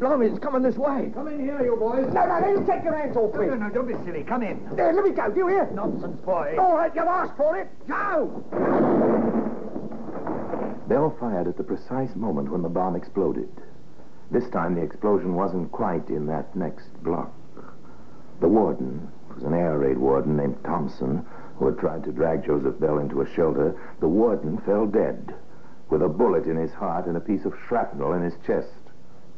Blimey, 0.00 0.26
it's 0.32 0.38
coming 0.38 0.62
this 0.62 0.76
way. 0.76 1.12
Come 1.12 1.28
in 1.28 1.40
here, 1.44 1.60
you 1.62 1.76
boys. 1.76 2.08
No, 2.14 2.24
no, 2.24 2.40
don't 2.40 2.66
take 2.66 2.84
your 2.84 2.96
hands 2.96 3.18
off 3.18 3.34
me. 3.36 3.46
No, 3.46 3.54
no, 3.56 3.68
don't 3.68 3.86
be 3.86 3.94
silly. 4.08 4.24
Come 4.24 4.42
in. 4.42 4.64
There, 4.74 4.94
let 4.94 5.04
me 5.04 5.10
go, 5.10 5.28
do 5.30 5.40
you 5.40 5.48
hear? 5.48 5.68
Nonsense, 5.74 6.18
boy. 6.22 6.56
All 6.58 6.74
right, 6.74 6.90
you've 6.94 7.04
asked 7.04 7.36
for 7.36 7.58
it. 7.58 7.68
Go! 7.86 9.61
Bell 10.92 11.16
fired 11.18 11.48
at 11.48 11.56
the 11.56 11.64
precise 11.64 12.14
moment 12.14 12.52
when 12.52 12.60
the 12.60 12.68
bomb 12.68 12.94
exploded. 12.94 13.48
This 14.30 14.46
time 14.50 14.74
the 14.74 14.82
explosion 14.82 15.34
wasn't 15.34 15.72
quite 15.72 16.10
in 16.10 16.26
that 16.26 16.54
next 16.54 17.02
block. 17.02 17.32
The 18.40 18.48
warden, 18.48 19.08
it 19.30 19.36
was 19.36 19.44
an 19.44 19.54
air 19.54 19.78
raid 19.78 19.96
warden 19.96 20.36
named 20.36 20.62
Thompson, 20.64 21.24
who 21.56 21.64
had 21.64 21.78
tried 21.78 22.04
to 22.04 22.12
drag 22.12 22.44
Joseph 22.44 22.78
Bell 22.78 22.98
into 22.98 23.22
a 23.22 23.26
shelter, 23.26 23.74
the 24.00 24.08
warden 24.08 24.58
fell 24.66 24.86
dead, 24.86 25.34
with 25.88 26.02
a 26.02 26.10
bullet 26.10 26.44
in 26.44 26.58
his 26.58 26.72
heart 26.74 27.06
and 27.06 27.16
a 27.16 27.20
piece 27.20 27.46
of 27.46 27.54
shrapnel 27.66 28.12
in 28.12 28.20
his 28.20 28.36
chest. 28.46 28.68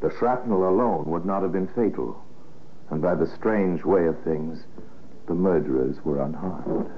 The 0.01 0.11
shrapnel 0.11 0.67
alone 0.67 1.05
would 1.05 1.25
not 1.25 1.41
have 1.41 1.53
been 1.53 1.69
fatal, 1.69 2.21
and 2.89 3.01
by 3.01 3.15
the 3.15 3.27
strange 3.27 3.85
way 3.85 4.07
of 4.07 4.21
things, 4.25 4.65
the 5.27 5.35
murderers 5.35 6.03
were 6.03 6.19
unharmed. 6.21 6.91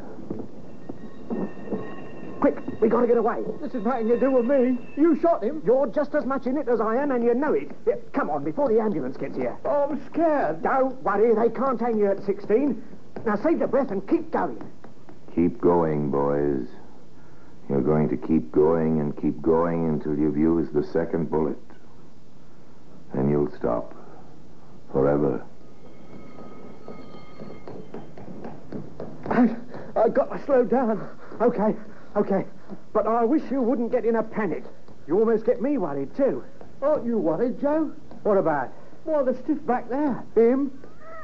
Quick, 2.40 2.58
we 2.82 2.88
got 2.90 3.02
to 3.02 3.08
get 3.08 3.18
away. 3.18 3.44
This 3.62 3.74
is 3.74 3.84
nothing 3.84 4.08
to 4.10 4.20
do 4.20 4.32
with 4.32 4.46
me. 4.46 4.78
You 4.96 5.20
shot 5.20 5.44
him. 5.44 5.62
You're 5.66 5.88
just 5.88 6.14
as 6.14 6.26
much 6.26 6.46
in 6.46 6.58
it 6.58 6.68
as 6.68 6.80
I 6.80 6.96
am, 6.98 7.12
and 7.12 7.24
you 7.24 7.34
know 7.34 7.54
it. 7.54 7.72
Here, 7.86 8.00
come 8.14 8.30
on, 8.30 8.44
before 8.44 8.70
the 8.70 8.80
ambulance 8.80 9.18
gets 9.18 9.36
here. 9.36 9.58
Oh, 9.66 9.88
I'm 9.90 10.06
scared. 10.12 10.62
Don't 10.62 11.02
worry, 11.04 11.34
they 11.34 11.54
can't 11.54 11.80
hang 11.80 11.98
you 11.98 12.12
at 12.12 12.24
16. 12.26 12.84
Now 13.26 13.36
save 13.38 13.60
your 13.60 13.68
breath 13.68 13.92
and 13.92 14.08
keep 14.08 14.32
going. 14.32 14.62
Keep 15.36 15.60
going, 15.60 16.12
boys. 16.12 16.68
You're 17.70 17.82
going 17.82 18.08
to 18.10 18.18
keep 18.18 18.52
going 18.52 19.00
and 19.00 19.20
keep 19.20 19.42
going 19.42 19.90
until 19.90 20.18
you've 20.18 20.38
used 20.38 20.74
the 20.74 20.84
second 20.84 21.30
bullet. 21.30 21.58
Then 23.14 23.30
you'll 23.30 23.52
stop. 23.58 23.94
Forever. 24.92 25.44
I, 29.30 29.56
I 29.96 30.10
got 30.10 30.32
to 30.32 30.46
slow 30.46 30.64
down. 30.64 31.10
Okay, 31.42 31.76
okay. 32.18 32.46
But 32.94 33.08
I 33.08 33.24
wish 33.24 33.44
you 33.52 33.62
wouldn't 33.62 33.92
get 33.92 34.06
in 34.06 34.16
a 34.16 34.24
panic. 34.24 34.64
You 35.08 35.20
almost 35.20 35.46
get 35.46 35.62
me 35.62 35.78
worried, 35.78 36.16
too. 36.16 36.44
Aren't 36.82 37.06
you 37.06 37.18
worried, 37.18 37.60
Joe? 37.62 37.92
What 38.24 38.38
about? 38.38 38.72
Well, 39.06 39.24
the 39.24 39.36
stiff 39.36 39.66
back 39.66 39.90
there. 39.90 40.24
Him? 40.36 40.72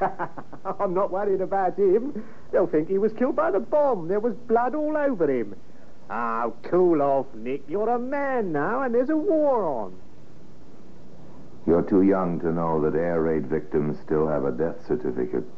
I'm 0.80 0.94
not 0.94 1.10
worried 1.10 1.40
about 1.40 1.78
him. 1.78 2.24
They'll 2.50 2.66
think 2.66 2.88
he 2.88 2.98
was 2.98 3.12
killed 3.12 3.36
by 3.36 3.50
the 3.50 3.60
bomb. 3.60 4.08
There 4.08 4.20
was 4.20 4.34
blood 4.34 4.74
all 4.74 4.96
over 4.96 5.30
him. 5.30 5.54
Oh, 6.10 6.54
cool 6.64 7.00
off, 7.02 7.26
Nick. 7.34 7.62
You're 7.68 7.88
a 7.88 7.98
man 7.98 8.52
now, 8.52 8.82
and 8.82 8.94
there's 8.94 9.10
a 9.10 9.16
war 9.16 9.64
on. 9.64 9.94
You're 11.66 11.82
too 11.82 12.02
young 12.02 12.40
to 12.40 12.52
know 12.52 12.80
that 12.82 12.98
air 12.98 13.22
raid 13.22 13.46
victims 13.46 13.98
still 14.04 14.28
have 14.28 14.44
a 14.44 14.52
death 14.52 14.86
certificate. 14.86 15.48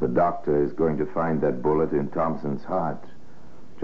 The 0.00 0.08
doctor 0.08 0.62
is 0.62 0.72
going 0.72 0.98
to 0.98 1.06
find 1.06 1.40
that 1.40 1.62
bullet 1.62 1.92
in 1.92 2.08
Thompson's 2.10 2.62
heart, 2.62 3.02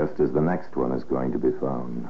just 0.01 0.19
as 0.21 0.33
the 0.33 0.41
next 0.41 0.77
one 0.77 0.93
is 0.93 1.05
going 1.05 1.31
to 1.33 1.39
be 1.39 1.51
found. 1.61 2.09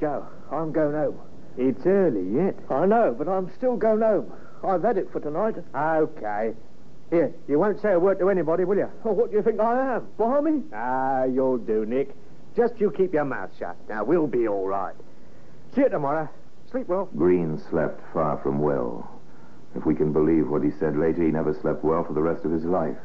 Joe, 0.00 0.26
I'm 0.50 0.72
going 0.72 0.94
home. 0.94 1.18
It's 1.56 1.86
early 1.86 2.28
yet. 2.34 2.54
I 2.70 2.84
know, 2.84 3.14
but 3.16 3.28
I'm 3.28 3.50
still 3.56 3.76
going 3.76 4.02
home. 4.02 4.30
I've 4.62 4.82
had 4.82 4.98
it 4.98 5.10
for 5.10 5.20
tonight. 5.20 5.54
Okay. 5.74 6.52
Here, 7.10 7.32
you 7.48 7.58
won't 7.58 7.80
say 7.80 7.92
a 7.92 7.98
word 7.98 8.18
to 8.18 8.28
anybody, 8.28 8.64
will 8.64 8.76
you? 8.76 8.90
Oh, 9.04 9.12
what 9.12 9.30
do 9.30 9.36
you 9.36 9.42
think 9.42 9.60
I 9.60 9.96
am? 9.96 10.08
Barmy? 10.18 10.62
Ah, 10.74 11.24
you'll 11.24 11.58
do, 11.58 11.86
Nick. 11.86 12.14
Just 12.56 12.78
you 12.78 12.90
keep 12.90 13.14
your 13.14 13.24
mouth 13.24 13.50
shut. 13.58 13.76
Now, 13.88 14.04
we'll 14.04 14.26
be 14.26 14.46
all 14.46 14.66
right. 14.66 14.94
See 15.74 15.82
you 15.82 15.88
tomorrow. 15.88 16.28
Sleep 16.70 16.88
well. 16.88 17.08
Green 17.16 17.58
slept 17.70 18.00
far 18.12 18.38
from 18.42 18.58
well. 18.58 19.20
If 19.74 19.86
we 19.86 19.94
can 19.94 20.12
believe 20.12 20.48
what 20.48 20.62
he 20.62 20.70
said 20.78 20.98
later, 20.98 21.22
he 21.22 21.30
never 21.30 21.54
slept 21.54 21.82
well 21.82 22.04
for 22.04 22.12
the 22.12 22.20
rest 22.20 22.44
of 22.44 22.50
his 22.50 22.64
life. 22.64 22.98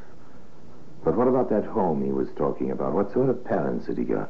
But 1.08 1.16
what 1.16 1.30
about 1.30 1.50
that 1.52 1.64
home 1.64 2.04
he 2.04 2.12
was 2.12 2.28
talking 2.36 2.72
about? 2.72 2.92
What 2.92 3.14
sort 3.14 3.30
of 3.30 3.42
parents 3.46 3.88
had 3.88 3.98
he 3.98 4.04
got? 4.04 4.30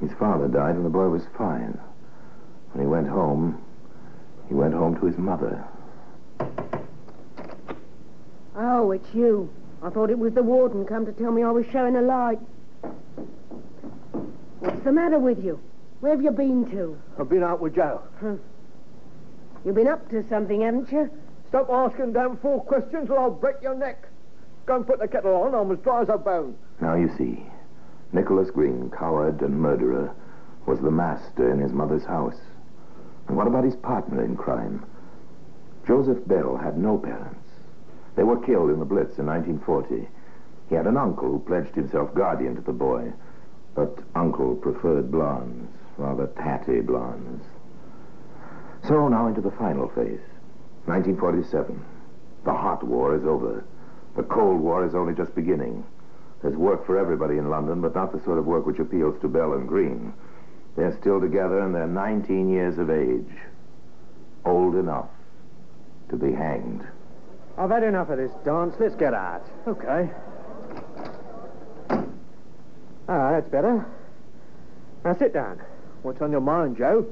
His 0.00 0.10
father 0.18 0.48
died 0.48 0.74
and 0.74 0.84
the 0.84 0.90
boy 0.90 1.08
was 1.08 1.22
fine. 1.38 1.78
When 2.72 2.84
he 2.84 2.90
went 2.90 3.06
home, 3.06 3.62
he 4.48 4.54
went 4.54 4.74
home 4.74 4.98
to 4.98 5.06
his 5.06 5.16
mother. 5.16 5.64
Oh, 8.56 8.90
it's 8.90 9.14
you. 9.14 9.48
I 9.80 9.90
thought 9.90 10.10
it 10.10 10.18
was 10.18 10.34
the 10.34 10.42
warden 10.42 10.84
come 10.86 11.06
to 11.06 11.12
tell 11.12 11.30
me 11.30 11.44
I 11.44 11.52
was 11.52 11.64
showing 11.70 11.94
a 11.94 12.02
light. 12.02 12.40
What's 14.58 14.82
the 14.82 14.90
matter 14.90 15.20
with 15.20 15.38
you? 15.44 15.60
Where 16.00 16.10
have 16.10 16.20
you 16.20 16.32
been 16.32 16.68
to? 16.72 16.98
I've 17.16 17.28
been 17.28 17.44
out 17.44 17.60
with 17.60 17.76
Joe. 17.76 18.02
You've 19.64 19.76
been 19.76 19.86
up 19.86 20.10
to 20.10 20.28
something, 20.28 20.62
haven't 20.62 20.90
you? 20.90 21.08
Stop 21.48 21.70
asking 21.70 22.12
damn 22.12 22.38
fool 22.38 22.58
questions 22.58 23.08
or 23.08 23.20
I'll 23.20 23.30
break 23.30 23.62
your 23.62 23.76
neck. 23.76 24.04
Go 24.66 24.76
and 24.76 24.86
put 24.86 24.98
the 24.98 25.08
kettle 25.08 25.34
on. 25.36 25.54
I'm 25.54 25.70
as 25.70 25.78
dry 25.78 26.02
as 26.02 26.08
a 26.08 26.18
bone. 26.18 26.56
Now 26.80 26.94
you 26.94 27.10
see, 27.16 27.46
Nicholas 28.12 28.50
Green, 28.50 28.90
coward 28.90 29.40
and 29.40 29.60
murderer, 29.60 30.12
was 30.66 30.80
the 30.80 30.90
master 30.90 31.50
in 31.52 31.60
his 31.60 31.72
mother's 31.72 32.04
house. 32.04 32.38
And 33.28 33.36
what 33.36 33.46
about 33.46 33.64
his 33.64 33.76
partner 33.76 34.24
in 34.24 34.36
crime? 34.36 34.84
Joseph 35.86 36.26
Bell 36.26 36.56
had 36.56 36.76
no 36.76 36.98
parents. 36.98 37.48
They 38.16 38.24
were 38.24 38.44
killed 38.44 38.70
in 38.70 38.80
the 38.80 38.84
Blitz 38.84 39.18
in 39.18 39.26
1940. 39.26 40.08
He 40.68 40.74
had 40.74 40.86
an 40.86 40.96
uncle 40.96 41.30
who 41.30 41.38
pledged 41.38 41.74
himself 41.76 42.12
guardian 42.14 42.56
to 42.56 42.62
the 42.62 42.72
boy, 42.72 43.12
but 43.74 43.98
uncle 44.16 44.56
preferred 44.56 45.12
blondes, 45.12 45.70
rather 45.96 46.26
tatty 46.38 46.80
blondes. 46.80 47.44
So 48.88 49.06
now 49.08 49.28
into 49.28 49.40
the 49.40 49.50
final 49.52 49.88
phase. 49.88 50.20
1947. 50.86 51.84
The 52.44 52.52
hot 52.52 52.82
war 52.82 53.14
is 53.16 53.24
over. 53.24 53.64
The 54.16 54.22
Cold 54.22 54.60
War 54.60 54.84
is 54.86 54.94
only 54.94 55.14
just 55.14 55.34
beginning. 55.34 55.84
There's 56.42 56.56
work 56.56 56.86
for 56.86 56.98
everybody 56.98 57.38
in 57.38 57.50
London, 57.50 57.80
but 57.80 57.94
not 57.94 58.12
the 58.12 58.22
sort 58.24 58.38
of 58.38 58.46
work 58.46 58.66
which 58.66 58.78
appeals 58.78 59.20
to 59.20 59.28
Bell 59.28 59.52
and 59.52 59.68
Green. 59.68 60.12
They're 60.76 60.96
still 61.00 61.20
together 61.20 61.60
and 61.60 61.74
they're 61.74 61.86
19 61.86 62.50
years 62.50 62.78
of 62.78 62.90
age. 62.90 63.30
Old 64.44 64.74
enough 64.74 65.08
to 66.10 66.16
be 66.16 66.32
hanged. 66.32 66.86
I've 67.58 67.70
had 67.70 67.82
enough 67.82 68.10
of 68.10 68.18
this 68.18 68.32
dance. 68.44 68.74
Let's 68.78 68.94
get 68.94 69.14
out. 69.14 69.46
Okay. 69.66 70.10
Ah, 73.08 73.30
that's 73.32 73.48
better. 73.48 73.86
Now 75.04 75.16
sit 75.16 75.32
down. 75.32 75.60
What's 76.02 76.20
on 76.20 76.30
your 76.30 76.40
mind, 76.40 76.76
Joe? 76.76 77.06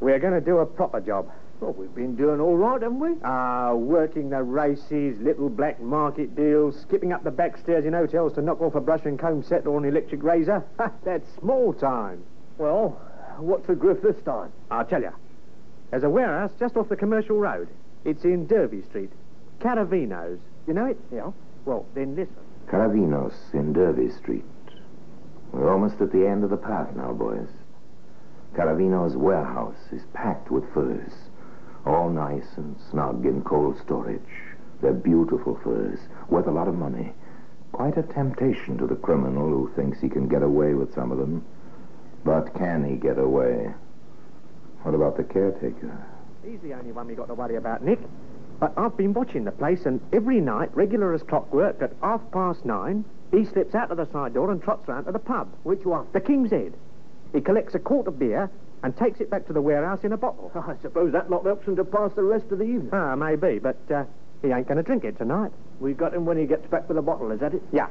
We're 0.00 0.18
going 0.18 0.34
to 0.34 0.40
do 0.40 0.58
a 0.58 0.66
proper 0.66 1.00
job. 1.00 1.30
Well, 1.60 1.72
we've 1.72 1.94
been 1.94 2.16
doing 2.16 2.38
all 2.38 2.56
right, 2.56 2.82
haven't 2.82 2.98
we? 2.98 3.14
Ah, 3.24 3.72
working 3.72 4.28
the 4.28 4.42
races, 4.42 5.18
little 5.20 5.48
black 5.48 5.80
market 5.80 6.36
deals, 6.36 6.78
skipping 6.82 7.12
up 7.12 7.24
the 7.24 7.30
back 7.30 7.56
stairs 7.56 7.86
in 7.86 7.94
hotels 7.94 8.34
to 8.34 8.42
knock 8.42 8.60
off 8.60 8.74
a 8.74 8.80
brush 8.80 9.06
and 9.06 9.18
comb 9.18 9.42
set 9.42 9.66
or 9.66 9.78
an 9.78 9.86
electric 9.86 10.22
razor. 10.22 10.62
That's 11.04 11.26
small 11.40 11.72
time. 11.72 12.22
Well, 12.58 13.00
what's 13.38 13.66
the 13.66 13.74
griff 13.74 14.02
this 14.02 14.20
time? 14.22 14.52
I'll 14.70 14.84
tell 14.84 15.00
you. 15.00 15.12
There's 15.90 16.02
a 16.02 16.10
warehouse 16.10 16.50
just 16.58 16.76
off 16.76 16.90
the 16.90 16.96
commercial 16.96 17.38
road. 17.38 17.68
It's 18.04 18.24
in 18.24 18.46
Derby 18.46 18.82
Street. 18.82 19.10
Caravino's. 19.60 20.40
You 20.66 20.74
know 20.74 20.86
it? 20.86 20.98
Yeah. 21.10 21.30
Well, 21.64 21.86
then 21.94 22.16
listen. 22.16 22.36
Caravinos 22.68 23.32
in 23.54 23.72
Derby 23.72 24.10
Street. 24.10 24.44
We're 25.52 25.72
almost 25.72 26.00
at 26.02 26.12
the 26.12 26.26
end 26.26 26.44
of 26.44 26.50
the 26.50 26.56
path 26.56 26.94
now, 26.94 27.12
boys. 27.12 27.48
Caravino's 28.54 29.16
warehouse 29.16 29.78
is 29.92 30.02
packed 30.12 30.50
with 30.50 30.64
furs. 30.74 31.12
All 31.86 32.10
nice 32.10 32.56
and 32.56 32.74
snug 32.90 33.24
in 33.24 33.42
cold 33.42 33.78
storage. 33.84 34.20
They're 34.82 34.92
beautiful 34.92 35.58
furs, 35.62 36.00
worth 36.28 36.48
a 36.48 36.50
lot 36.50 36.66
of 36.66 36.74
money. 36.74 37.12
Quite 37.70 37.96
a 37.96 38.02
temptation 38.02 38.76
to 38.78 38.88
the 38.88 38.96
criminal 38.96 39.48
who 39.48 39.70
thinks 39.76 40.00
he 40.00 40.08
can 40.08 40.26
get 40.26 40.42
away 40.42 40.74
with 40.74 40.92
some 40.94 41.12
of 41.12 41.18
them. 41.18 41.44
But 42.24 42.54
can 42.54 42.84
he 42.84 42.96
get 42.96 43.18
away? 43.18 43.72
What 44.82 44.96
about 44.96 45.16
the 45.16 45.22
caretaker? 45.22 46.04
He's 46.44 46.60
the 46.60 46.74
only 46.74 46.90
one 46.90 47.06
we 47.06 47.14
got 47.14 47.28
to 47.28 47.34
worry 47.34 47.56
about, 47.56 47.84
Nick. 47.84 48.00
But 48.58 48.72
I've 48.76 48.96
been 48.96 49.12
watching 49.12 49.44
the 49.44 49.52
place, 49.52 49.86
and 49.86 50.00
every 50.12 50.40
night, 50.40 50.74
regular 50.74 51.14
as 51.14 51.22
clockwork, 51.22 51.80
at 51.82 51.92
half 52.02 52.20
past 52.32 52.64
nine, 52.64 53.04
he 53.30 53.44
slips 53.44 53.74
out 53.74 53.90
of 53.92 53.96
the 53.96 54.10
side 54.10 54.34
door 54.34 54.50
and 54.50 54.60
trots 54.62 54.88
round 54.88 55.06
to 55.06 55.12
the 55.12 55.18
pub. 55.18 55.48
Which 55.62 55.84
one? 55.84 56.06
The 56.12 56.20
King's 56.20 56.50
Head. 56.50 56.74
He 57.32 57.40
collects 57.40 57.74
a 57.74 57.78
quart 57.78 58.08
of 58.08 58.18
beer 58.18 58.50
and 58.82 58.96
takes 58.96 59.20
it 59.20 59.30
back 59.30 59.46
to 59.46 59.52
the 59.52 59.60
warehouse 59.60 60.00
in 60.02 60.12
a 60.12 60.16
bottle. 60.16 60.50
I 60.54 60.74
suppose 60.82 61.12
that 61.12 61.30
lot 61.30 61.44
helps 61.44 61.66
him 61.66 61.76
to 61.76 61.84
pass 61.84 62.12
the 62.14 62.22
rest 62.22 62.46
of 62.50 62.58
the 62.58 62.64
evening. 62.64 62.90
Ah, 62.92 63.16
maybe, 63.16 63.58
but 63.58 63.78
uh, 63.92 64.04
he 64.42 64.48
ain't 64.48 64.68
going 64.68 64.76
to 64.76 64.82
drink 64.82 65.04
it 65.04 65.18
tonight. 65.18 65.52
We've 65.80 65.96
got 65.96 66.14
him 66.14 66.24
when 66.24 66.38
he 66.38 66.46
gets 66.46 66.66
back 66.68 66.88
with 66.88 66.96
the 66.96 67.02
bottle, 67.02 67.30
is 67.30 67.40
that 67.40 67.54
it? 67.54 67.62
Yeah. 67.72 67.88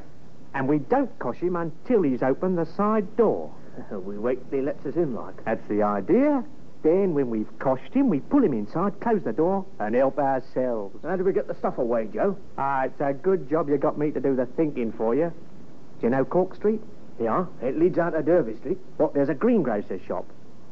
And 0.54 0.68
we 0.68 0.80
don't 0.80 1.18
cosh 1.20 1.38
him 1.38 1.56
until 1.56 2.02
he's 2.02 2.24
opened 2.24 2.58
the 2.58 2.66
side 2.66 3.18
door. 3.18 3.54
we 3.92 4.18
wait 4.18 4.40
till 4.50 4.60
he 4.60 4.66
lets 4.66 4.86
us 4.86 4.96
in, 4.96 5.14
like. 5.14 5.44
That's 5.44 5.68
the 5.68 5.84
idea. 5.84 6.44
Then, 6.82 7.16
when 7.16 7.32
we've 7.32 7.50
coshed 7.58 7.94
him, 7.94 8.10
we 8.10 8.20
pull 8.20 8.44
him 8.44 8.54
inside, 8.54 9.00
close 9.02 9.24
the 9.24 9.34
door, 9.34 9.66
and 9.80 9.96
help 9.96 10.20
ourselves. 10.20 10.96
How 11.04 11.16
do 11.16 11.24
we 11.24 11.34
get 11.34 11.48
the 11.48 11.56
stuff 11.56 11.80
away, 11.80 12.08
Joe? 12.14 12.38
Ah, 12.60 12.84
it's 12.84 13.02
a 13.02 13.12
good 13.12 13.50
job 13.50 13.70
you 13.70 13.78
got 13.78 13.98
me 13.98 14.12
to 14.12 14.20
do 14.20 14.36
the 14.36 14.46
thinking 14.46 14.92
for 14.92 15.16
you. 15.16 15.34
Do 16.00 16.04
you 16.04 16.10
know 16.10 16.24
Cork 16.24 16.54
Street? 16.54 16.82
Yeah, 17.20 17.46
it 17.62 17.80
leads 17.80 17.98
out 17.98 18.12
to 18.12 18.22
Derby 18.22 18.56
Street. 18.58 18.78
Well, 19.00 19.12
there's 19.14 19.30
a 19.30 19.34
greengrocer's 19.34 20.02
shop. 20.04 20.26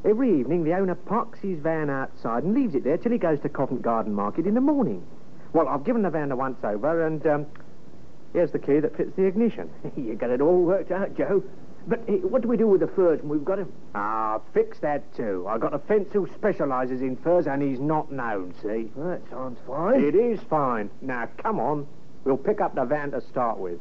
Every 0.05 0.39
evening, 0.39 0.63
the 0.63 0.73
owner 0.73 0.95
parks 0.95 1.39
his 1.39 1.59
van 1.59 1.89
outside 1.89 2.43
and 2.43 2.53
leaves 2.53 2.75
it 2.75 2.83
there 2.83 2.97
till 2.97 3.11
he 3.11 3.17
goes 3.17 3.39
to 3.41 3.49
Covent 3.49 3.81
Garden 3.81 4.13
Market 4.13 4.45
in 4.45 4.53
the 4.53 4.61
morning. 4.61 5.05
Well, 5.53 5.69
I've 5.69 5.85
given 5.85 6.01
the 6.01 6.09
van 6.09 6.31
a 6.31 6.35
once 6.35 6.57
over, 6.63 7.05
and 7.05 7.25
um, 7.25 7.45
here's 8.33 8.51
the 8.51 8.59
key 8.59 8.79
that 8.79 8.97
fits 8.97 9.15
the 9.15 9.23
ignition. 9.23 9.69
you 9.95 10.15
got 10.15 10.29
it 10.29 10.41
all 10.41 10.61
worked 10.63 10.91
out, 10.91 11.15
Joe. 11.15 11.43
But 11.87 12.01
eh, 12.07 12.17
what 12.17 12.41
do 12.41 12.47
we 12.47 12.57
do 12.57 12.67
with 12.67 12.81
the 12.81 12.87
furs 12.87 13.19
when 13.21 13.29
we've 13.29 13.45
got 13.45 13.59
him? 13.59 13.71
Ah, 13.95 14.39
fix 14.53 14.79
that 14.79 15.15
too. 15.15 15.45
I've 15.47 15.61
got 15.61 15.73
a 15.73 15.79
fence 15.79 16.09
who 16.11 16.27
specialises 16.35 17.01
in 17.01 17.15
furs, 17.17 17.47
and 17.47 17.61
he's 17.61 17.79
not 17.79 18.11
known. 18.11 18.53
See? 18.61 18.89
That 18.97 19.21
sounds 19.29 19.59
fine. 19.67 20.03
It 20.03 20.15
is 20.15 20.39
fine. 20.49 20.89
Now, 21.01 21.29
come 21.37 21.59
on. 21.59 21.87
We'll 22.25 22.37
pick 22.37 22.61
up 22.61 22.73
the 22.75 22.85
van 22.85 23.11
to 23.11 23.21
start 23.21 23.57
with. 23.57 23.79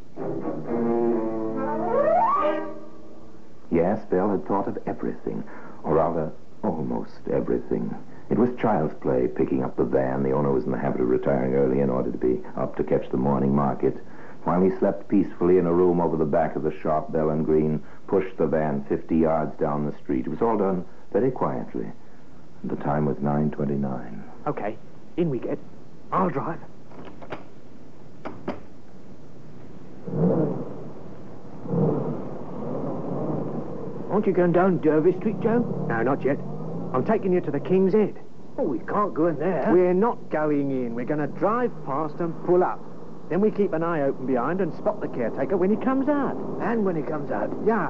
Yes, 3.70 4.04
Bell 4.10 4.30
had 4.30 4.46
thought 4.46 4.68
of 4.68 4.78
everything, 4.86 5.44
or 5.84 5.94
rather, 5.94 6.32
almost 6.62 7.20
everything. 7.32 7.94
It 8.30 8.38
was 8.38 8.50
child's 8.58 8.94
play 9.00 9.28
picking 9.28 9.62
up 9.62 9.76
the 9.76 9.84
van. 9.84 10.22
The 10.22 10.32
owner 10.32 10.52
was 10.52 10.64
in 10.64 10.72
the 10.72 10.78
habit 10.78 11.00
of 11.00 11.08
retiring 11.08 11.54
early 11.54 11.80
in 11.80 11.90
order 11.90 12.10
to 12.10 12.18
be 12.18 12.40
up 12.56 12.76
to 12.76 12.84
catch 12.84 13.10
the 13.10 13.16
morning 13.16 13.54
market. 13.54 13.96
While 14.44 14.62
he 14.62 14.70
slept 14.78 15.08
peacefully 15.08 15.58
in 15.58 15.66
a 15.66 15.72
room 15.72 16.00
over 16.00 16.16
the 16.16 16.24
back 16.24 16.56
of 16.56 16.62
the 16.62 16.76
shop, 16.80 17.12
Bell 17.12 17.30
and 17.30 17.44
Green 17.44 17.82
pushed 18.06 18.36
the 18.38 18.46
van 18.46 18.84
50 18.88 19.16
yards 19.16 19.58
down 19.58 19.86
the 19.86 19.96
street. 19.98 20.26
It 20.26 20.30
was 20.30 20.42
all 20.42 20.56
done 20.56 20.84
very 21.12 21.30
quietly. 21.30 21.86
The 22.64 22.76
time 22.76 23.06
was 23.06 23.16
9.29. 23.18 24.22
Okay, 24.46 24.76
in 25.16 25.30
we 25.30 25.38
get. 25.38 25.58
I'll 26.10 26.30
drive. 26.30 26.58
Aren't 34.12 34.26
you 34.26 34.34
going 34.34 34.52
down 34.52 34.78
Derby 34.82 35.16
Street, 35.18 35.40
Joe? 35.40 35.60
No, 35.88 36.02
not 36.02 36.22
yet. 36.22 36.38
I'm 36.92 37.02
taking 37.02 37.32
you 37.32 37.40
to 37.40 37.50
the 37.50 37.58
King's 37.58 37.94
Head. 37.94 38.20
Oh, 38.58 38.64
we 38.64 38.78
can't 38.80 39.14
go 39.14 39.28
in 39.28 39.38
there. 39.38 39.70
We're 39.72 39.94
not 39.94 40.30
going 40.30 40.70
in. 40.70 40.94
We're 40.94 41.06
going 41.06 41.26
to 41.26 41.38
drive 41.38 41.72
past 41.86 42.16
and 42.20 42.34
pull 42.44 42.62
up. 42.62 42.78
Then 43.30 43.40
we 43.40 43.50
keep 43.50 43.72
an 43.72 43.82
eye 43.82 44.02
open 44.02 44.26
behind 44.26 44.60
and 44.60 44.74
spot 44.76 45.00
the 45.00 45.08
caretaker 45.08 45.56
when 45.56 45.70
he 45.70 45.82
comes 45.82 46.10
out. 46.10 46.36
And 46.60 46.84
when 46.84 46.94
he 46.94 47.02
comes 47.02 47.30
out? 47.30 47.50
Yeah. 47.66 47.88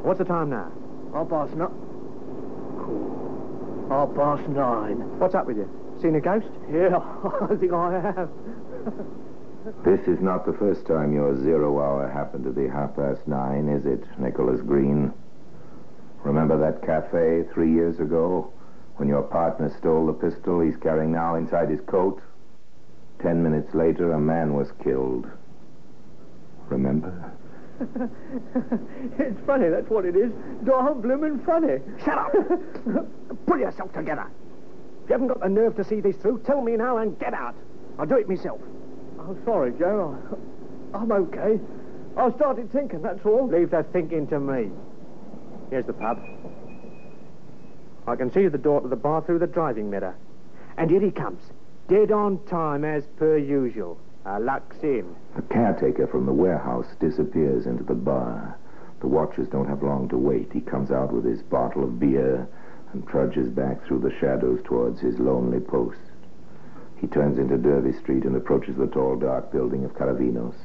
What's 0.00 0.18
the 0.18 0.24
time 0.24 0.48
now? 0.48 0.72
Half 1.12 1.28
past 1.28 1.52
nine. 1.54 1.68
Half 3.90 4.14
past 4.14 4.48
nine. 4.48 5.18
What's 5.18 5.34
up 5.34 5.44
with 5.44 5.58
you? 5.58 5.68
Seen 6.00 6.14
a 6.14 6.20
ghost? 6.20 6.48
Yeah, 6.72 6.96
I 7.50 7.54
think 7.56 7.72
I 7.72 8.00
have. 8.00 8.30
This 9.84 10.00
is 10.08 10.22
not 10.22 10.46
the 10.46 10.54
first 10.54 10.86
time 10.86 11.12
your 11.12 11.36
zero 11.36 11.78
hour 11.80 12.08
happened 12.08 12.44
to 12.44 12.50
be 12.50 12.66
half 12.66 12.96
past 12.96 13.28
nine, 13.28 13.68
is 13.68 13.84
it, 13.84 14.02
Nicholas 14.18 14.62
Green? 14.62 15.12
Remember 16.22 16.58
that 16.58 16.84
cafe 16.84 17.44
three 17.52 17.72
years 17.72 17.98
ago 17.98 18.52
when 18.96 19.08
your 19.08 19.22
partner 19.22 19.74
stole 19.78 20.06
the 20.06 20.12
pistol 20.12 20.60
he's 20.60 20.76
carrying 20.76 21.12
now 21.12 21.34
inside 21.36 21.70
his 21.70 21.80
coat? 21.86 22.20
Ten 23.22 23.42
minutes 23.42 23.74
later, 23.74 24.12
a 24.12 24.20
man 24.20 24.54
was 24.54 24.68
killed. 24.82 25.26
Remember? 26.68 27.32
it's 29.18 29.40
funny, 29.46 29.68
that's 29.70 29.88
what 29.88 30.04
it 30.04 30.14
is. 30.14 30.30
Darn 30.64 31.00
bloomin' 31.00 31.42
funny. 31.44 31.78
Shut 32.04 32.18
up! 32.18 32.32
Pull 33.46 33.58
yourself 33.58 33.92
together. 33.94 34.26
If 35.04 35.08
you 35.08 35.12
haven't 35.14 35.28
got 35.28 35.40
the 35.40 35.48
nerve 35.48 35.76
to 35.76 35.84
see 35.84 36.00
this 36.00 36.16
through, 36.16 36.42
tell 36.46 36.60
me 36.60 36.76
now 36.76 36.98
and 36.98 37.18
get 37.18 37.32
out. 37.32 37.54
I'll 37.98 38.06
do 38.06 38.16
it 38.16 38.28
myself. 38.28 38.60
I'm 39.18 39.42
sorry, 39.44 39.72
Joe. 39.78 40.16
I'm 40.94 41.10
okay. 41.10 41.58
I 42.16 42.30
started 42.32 42.70
thinking, 42.72 43.02
that's 43.02 43.24
all. 43.24 43.48
Leave 43.48 43.70
the 43.70 43.84
thinking 43.92 44.26
to 44.28 44.38
me. 44.38 44.70
Here's 45.70 45.86
the 45.86 45.92
pub. 45.92 46.20
I 48.06 48.16
can 48.16 48.32
see 48.32 48.48
the 48.48 48.58
door 48.58 48.80
to 48.80 48.88
the 48.88 48.96
bar 48.96 49.22
through 49.22 49.38
the 49.38 49.46
driving 49.46 49.88
mirror. 49.88 50.16
And 50.76 50.90
here 50.90 51.00
he 51.00 51.12
comes. 51.12 51.42
Dead 51.88 52.10
on 52.10 52.44
time, 52.46 52.84
as 52.84 53.04
per 53.16 53.36
usual. 53.36 53.98
Our 54.26 54.40
luck's 54.40 54.82
in. 54.82 55.14
The 55.36 55.42
caretaker 55.42 56.06
from 56.08 56.26
the 56.26 56.32
warehouse 56.32 56.86
disappears 56.98 57.66
into 57.66 57.84
the 57.84 57.94
bar. 57.94 58.58
The 59.00 59.06
watchers 59.06 59.48
don't 59.48 59.68
have 59.68 59.82
long 59.82 60.08
to 60.08 60.18
wait. 60.18 60.52
He 60.52 60.60
comes 60.60 60.90
out 60.90 61.12
with 61.12 61.24
his 61.24 61.40
bottle 61.42 61.84
of 61.84 62.00
beer 62.00 62.48
and 62.92 63.06
trudges 63.06 63.48
back 63.48 63.84
through 63.86 64.00
the 64.00 64.14
shadows 64.18 64.60
towards 64.64 65.00
his 65.00 65.18
lonely 65.18 65.60
post. 65.60 66.00
He 66.96 67.06
turns 67.06 67.38
into 67.38 67.56
Derby 67.56 67.92
Street 67.92 68.24
and 68.24 68.36
approaches 68.36 68.76
the 68.76 68.88
tall, 68.88 69.16
dark 69.16 69.52
building 69.52 69.84
of 69.84 69.94
Caravinos. 69.94 70.56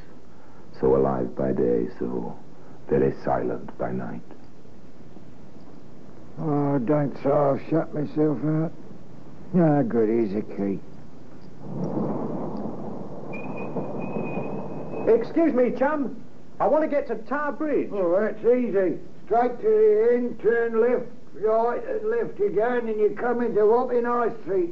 So 0.82 0.98
alive 0.98 1.36
by 1.36 1.54
day, 1.54 1.88
so 1.98 2.38
very 2.90 3.14
silent 3.24 3.78
by 3.78 3.92
night. 3.92 4.35
Oh, 6.40 6.78
don't 6.80 7.16
so 7.24 7.32
I've 7.32 7.70
shut 7.70 7.94
myself 7.94 8.38
out. 8.44 8.72
No 9.54 9.84
good, 9.84 10.10
here's 10.10 10.34
a 10.36 10.42
key. 10.42 10.80
Excuse 15.08 15.54
me, 15.54 15.72
chum. 15.78 16.22
I 16.60 16.68
want 16.68 16.84
to 16.84 16.90
get 16.90 17.08
to 17.08 17.16
Tower 17.16 17.54
Bridge. 17.54 17.90
Oh, 17.92 18.20
that's 18.20 18.40
easy. 18.40 19.00
Straight 19.26 19.60
to 19.62 19.68
the 19.68 20.10
end, 20.14 20.40
turn 20.42 20.82
left, 20.82 21.06
right, 21.36 21.82
and 21.88 22.10
left 22.10 22.40
again, 22.40 22.88
and 22.90 23.00
you 23.00 23.16
come 23.20 23.42
into 23.42 23.66
Wapping 23.66 24.06
High 24.06 24.30
Street. 24.42 24.72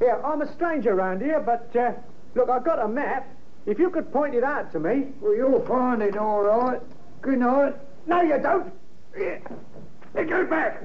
Yeah, 0.00 0.20
I'm 0.24 0.42
a 0.42 0.52
stranger 0.54 0.92
around 0.92 1.22
here, 1.22 1.40
but, 1.40 1.74
uh, 1.74 1.92
look, 2.34 2.48
I've 2.48 2.64
got 2.64 2.78
a 2.78 2.88
map. 2.88 3.28
If 3.66 3.80
you 3.80 3.90
could 3.90 4.12
point 4.12 4.34
it 4.34 4.44
out 4.44 4.70
to 4.72 4.78
me. 4.78 5.08
Well, 5.20 5.34
you'll 5.34 5.66
find 5.66 6.00
it 6.00 6.16
all 6.16 6.42
right. 6.42 6.80
Good 7.20 7.40
night. 7.40 7.74
No, 8.06 8.22
you 8.22 8.38
don't. 8.38 8.72
Yeah. 9.18 9.38
Go 10.24 10.46
back. 10.46 10.82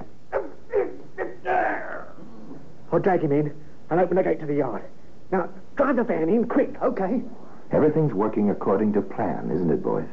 I'll 2.92 2.98
drag 2.98 3.22
him 3.22 3.32
in 3.32 3.54
and 3.90 4.00
open 4.00 4.16
the 4.16 4.22
gate 4.22 4.40
to 4.40 4.46
the 4.46 4.56
yard. 4.56 4.82
Now, 5.30 5.48
drive 5.76 5.96
the 5.96 6.04
van 6.04 6.28
in 6.28 6.46
quick, 6.46 6.74
okay? 6.82 7.22
Everything's 7.70 8.12
working 8.12 8.50
according 8.50 8.92
to 8.92 9.00
plan, 9.00 9.50
isn't 9.50 9.70
it, 9.70 9.82
boys? 9.82 10.08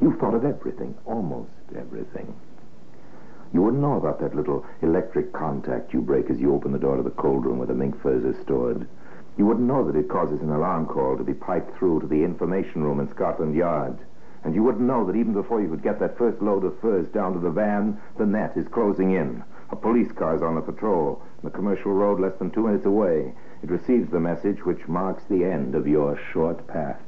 You've 0.00 0.18
thought 0.18 0.34
of 0.34 0.44
everything, 0.44 0.94
almost 1.06 1.50
everything. 1.74 2.34
You 3.54 3.62
wouldn't 3.62 3.82
know 3.82 3.96
about 3.96 4.20
that 4.20 4.34
little 4.34 4.64
electric 4.82 5.32
contact 5.32 5.92
you 5.92 6.00
break 6.00 6.30
as 6.30 6.38
you 6.38 6.54
open 6.54 6.72
the 6.72 6.78
door 6.78 6.96
to 6.96 7.02
the 7.02 7.10
cold 7.10 7.44
room 7.46 7.58
where 7.58 7.66
the 7.66 7.74
mink 7.74 8.00
furs 8.02 8.24
are 8.24 8.42
stored. 8.42 8.86
You 9.38 9.46
wouldn't 9.46 9.66
know 9.66 9.84
that 9.90 9.98
it 9.98 10.08
causes 10.08 10.40
an 10.42 10.50
alarm 10.50 10.86
call 10.86 11.16
to 11.16 11.24
be 11.24 11.34
piped 11.34 11.76
through 11.78 12.00
to 12.00 12.06
the 12.06 12.22
information 12.24 12.82
room 12.82 13.00
in 13.00 13.10
Scotland 13.10 13.54
Yard. 13.54 13.98
And 14.44 14.54
you 14.54 14.62
wouldn't 14.62 14.86
know 14.86 15.06
that 15.06 15.16
even 15.16 15.32
before 15.32 15.60
you 15.60 15.68
could 15.68 15.82
get 15.82 16.00
that 16.00 16.18
first 16.18 16.42
load 16.42 16.64
of 16.64 16.78
furs 16.80 17.06
down 17.08 17.32
to 17.34 17.38
the 17.38 17.50
van, 17.50 18.00
the 18.18 18.26
net 18.26 18.56
is 18.56 18.66
closing 18.68 19.12
in. 19.12 19.42
A 19.70 19.76
police 19.76 20.10
car 20.12 20.34
is 20.34 20.42
on 20.42 20.56
the 20.56 20.60
patrol, 20.60 21.22
the 21.42 21.50
commercial 21.50 21.92
road 21.92 22.20
less 22.20 22.36
than 22.38 22.50
two 22.50 22.66
minutes 22.66 22.84
away. 22.84 23.32
It 23.62 23.70
receives 23.70 24.10
the 24.10 24.20
message 24.20 24.64
which 24.64 24.88
marks 24.88 25.22
the 25.30 25.44
end 25.44 25.74
of 25.74 25.86
your 25.86 26.18
short 26.32 26.66
path. 26.66 27.00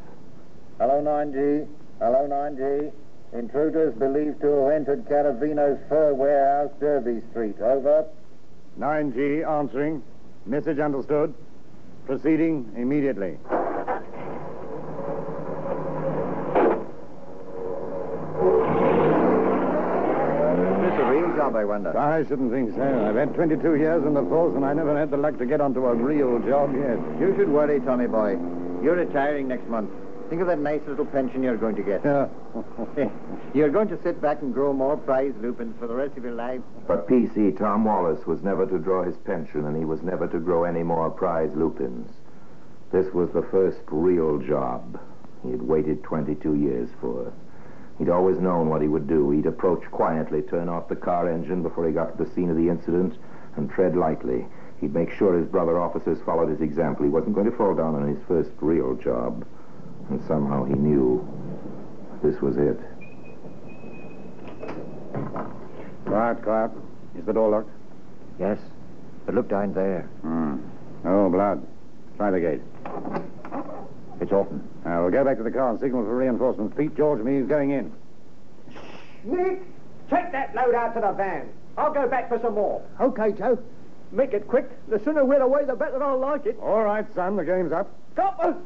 Hello, 0.79 1.03
9G. 1.03 1.66
Hello, 1.99 2.29
9G. 2.29 2.92
Intruders 3.33 3.94
believed 3.94 4.40
to 4.40 4.47
have 4.47 4.73
entered 4.73 5.05
Caravino's 5.07 5.81
fur 5.88 6.14
warehouse, 6.14 6.70
Derby 6.79 7.20
Street. 7.31 7.61
Over. 7.61 8.07
9G 8.79 9.49
answering. 9.49 10.03
Message 10.47 10.79
understood. 10.79 11.35
Proceeding 12.07 12.73
immediately. 12.77 13.38
This 20.83 21.01
a 21.55 21.61
job, 21.61 21.61
I 21.61 21.64
wonder. 21.64 21.99
I 21.99 22.27
shouldn't 22.27 22.53
think 22.53 22.75
so. 22.75 23.07
I've 23.07 23.17
had 23.17 23.35
22 23.35 23.77
years 23.77 24.05
in 24.05 24.14
the 24.14 24.23
force, 24.23 24.55
and 24.57 24.64
I 24.64 24.73
never 24.73 24.97
had 24.99 25.11
the 25.11 25.17
luck 25.17 25.38
to 25.38 25.47
get 25.47 25.61
onto 25.61 25.85
a 25.87 25.95
real 25.95 26.38
job 26.40 26.75
yet. 26.75 26.99
You 27.21 27.35
should 27.37 27.49
worry, 27.49 27.81
Tommy 27.81 28.07
boy. 28.07 28.37
You're 28.83 28.97
retiring 28.97 29.49
next 29.49 29.67
month. 29.69 29.90
Think 30.29 30.40
of 30.40 30.49
that 30.49 30.59
nice 30.59 30.81
little 30.88 31.05
pension 31.05 31.43
you're 31.43 31.57
going 31.57 31.77
to 31.77 31.83
get. 31.83 32.03
Yeah. 32.05 32.29
you're 33.55 33.69
going 33.69 33.88
to 33.88 34.03
sit 34.03 34.21
back 34.23 34.40
and 34.40 34.55
grow 34.55 34.73
more 34.73 34.97
prize 34.97 35.35
lupins 35.40 35.77
for 35.79 35.87
the 35.87 35.95
rest 35.95 36.17
of 36.17 36.25
your 36.25 36.33
life. 36.33 36.61
But 36.88 37.07
PC 37.07 37.59
Tom 37.59 37.85
Wallace 37.85 38.27
was 38.27 38.43
never 38.43 38.67
to 38.67 38.79
draw 38.79 39.05
his 39.05 39.17
pension, 39.25 39.67
and 39.67 39.77
he 39.77 39.85
was 39.85 40.03
never 40.03 40.27
to 40.29 40.38
grow 40.38 40.64
any 40.64 40.83
more 40.83 41.11
prize 41.11 41.51
lupins. 41.55 42.11
This 42.90 43.12
was 43.12 43.29
the 43.33 43.47
first 43.51 43.81
real 43.88 44.38
job 44.38 44.99
he 45.43 45.51
had 45.51 45.62
waited 45.62 46.03
22 46.05 46.55
years 46.55 46.88
for. 47.01 47.33
He'd 47.99 48.09
always 48.09 48.39
known 48.39 48.69
what 48.69 48.83
he 48.83 48.89
would 48.89 49.07
do. 49.07 49.31
He'd 49.31 49.47
approach 49.47 49.83
quietly, 49.91 50.43
turn 50.43 50.69
off 50.69 50.89
the 50.89 50.97
car 50.97 51.29
engine 51.31 51.63
before 51.63 51.87
he 51.87 51.93
got 51.93 52.17
to 52.19 52.25
the 52.25 52.31
scene 52.35 52.51
of 52.51 52.57
the 52.57 52.69
incident, 52.69 53.15
and 53.57 53.71
tread 53.71 53.97
lightly. 53.97 54.47
He'd 54.81 54.95
make 54.95 55.13
sure 55.13 55.39
his 55.39 55.47
brother 55.47 55.81
officers 55.81 56.19
followed 56.27 56.49
his 56.49 56.61
example. 56.61 57.05
He 57.05 57.11
wasn't 57.11 57.35
going 57.35 57.51
to 57.51 57.57
fall 57.57 57.75
down 57.75 57.95
on 57.95 58.09
his 58.09 58.19
first 58.27 58.51
real 58.61 58.95
job. 58.95 59.47
And 60.11 60.21
somehow 60.27 60.65
he 60.65 60.75
knew 60.75 61.27
this 62.23 62.41
was 62.41 62.57
it. 62.57 62.79
Quiet, 66.05 66.43
quiet. 66.43 66.71
Is 67.17 67.25
the 67.25 67.33
door 67.33 67.49
locked? 67.51 67.71
Yes. 68.39 68.59
But 69.25 69.37
look 69.37 69.49
down 69.49 69.73
there. 69.73 70.03
Hmm. 70.21 70.57
Oh, 71.05 71.31
blood. 71.31 71.67
Try 72.17 72.31
the 72.31 72.41
gate. 72.41 72.61
It's 74.21 74.33
open. 74.33 74.69
Now, 74.85 75.03
we'll 75.03 75.11
go 75.11 75.25
back 75.25 75.38
to 75.38 75.42
the 75.42 75.51
car 75.51 75.70
and 75.70 75.81
signal 75.81 76.05
for 76.05 76.16
reinforcements. 76.16 76.77
Pete 76.77 76.94
George 76.97 77.18
and 77.20 77.29
me 77.29 77.38
is 77.38 77.49
going 77.49 77.70
in. 77.70 77.92
Nick, 79.25 79.62
take 80.11 80.31
that 80.33 80.55
load 80.55 80.75
out 80.75 80.94
to 80.94 81.01
the 81.01 81.12
van. 81.12 81.49
I'll 81.79 81.92
go 81.92 82.07
back 82.07 82.29
for 82.29 82.38
some 82.40 82.55
more. 82.55 82.83
Okay, 83.01 83.33
Joe. 83.33 83.59
Make 84.12 84.33
it 84.33 84.47
quick. 84.47 84.70
The 84.88 85.01
sooner 85.01 85.25
we're 85.25 85.40
away, 85.40 85.64
the 85.64 85.75
better 85.75 86.03
I'll 86.03 86.18
like 86.18 86.47
it. 86.47 86.59
All 86.61 86.85
right, 86.85 87.07
son. 87.14 87.37
The 87.37 87.44
game's 87.44 87.73
up. 87.73 87.90
Stop! 88.12 88.61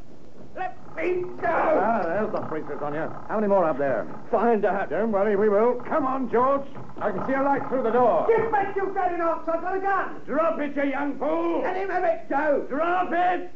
Let 0.98 1.06
me 1.06 1.22
go! 1.40 1.46
Ah, 1.46 2.02
there's 2.02 2.32
the 2.32 2.40
priestess 2.48 2.82
on 2.82 2.92
you. 2.92 3.08
How 3.28 3.36
many 3.36 3.46
more 3.46 3.64
up 3.64 3.78
there? 3.78 4.04
Find 4.32 4.64
out. 4.64 4.90
Don't 4.90 5.12
worry, 5.12 5.36
we 5.36 5.48
will. 5.48 5.74
Come 5.88 6.04
on, 6.04 6.28
George. 6.28 6.66
I 7.00 7.12
can 7.12 7.24
see 7.28 7.34
a 7.34 7.42
light 7.42 7.62
through 7.68 7.84
the 7.84 7.92
door. 7.92 8.26
Get 8.26 8.50
back, 8.50 8.74
you 8.74 8.92
dirty 8.92 9.22
ox! 9.22 9.48
I've 9.48 9.60
got 9.60 9.76
a 9.76 9.80
gun! 9.80 10.20
Drop 10.26 10.58
it, 10.58 10.74
you 10.74 10.90
young 10.90 11.16
fool! 11.18 11.62
Let 11.62 11.76
him 11.76 11.88
have 11.88 12.02
it, 12.02 12.28
Joe! 12.28 12.66
Drop 12.68 13.12
it! 13.12 13.52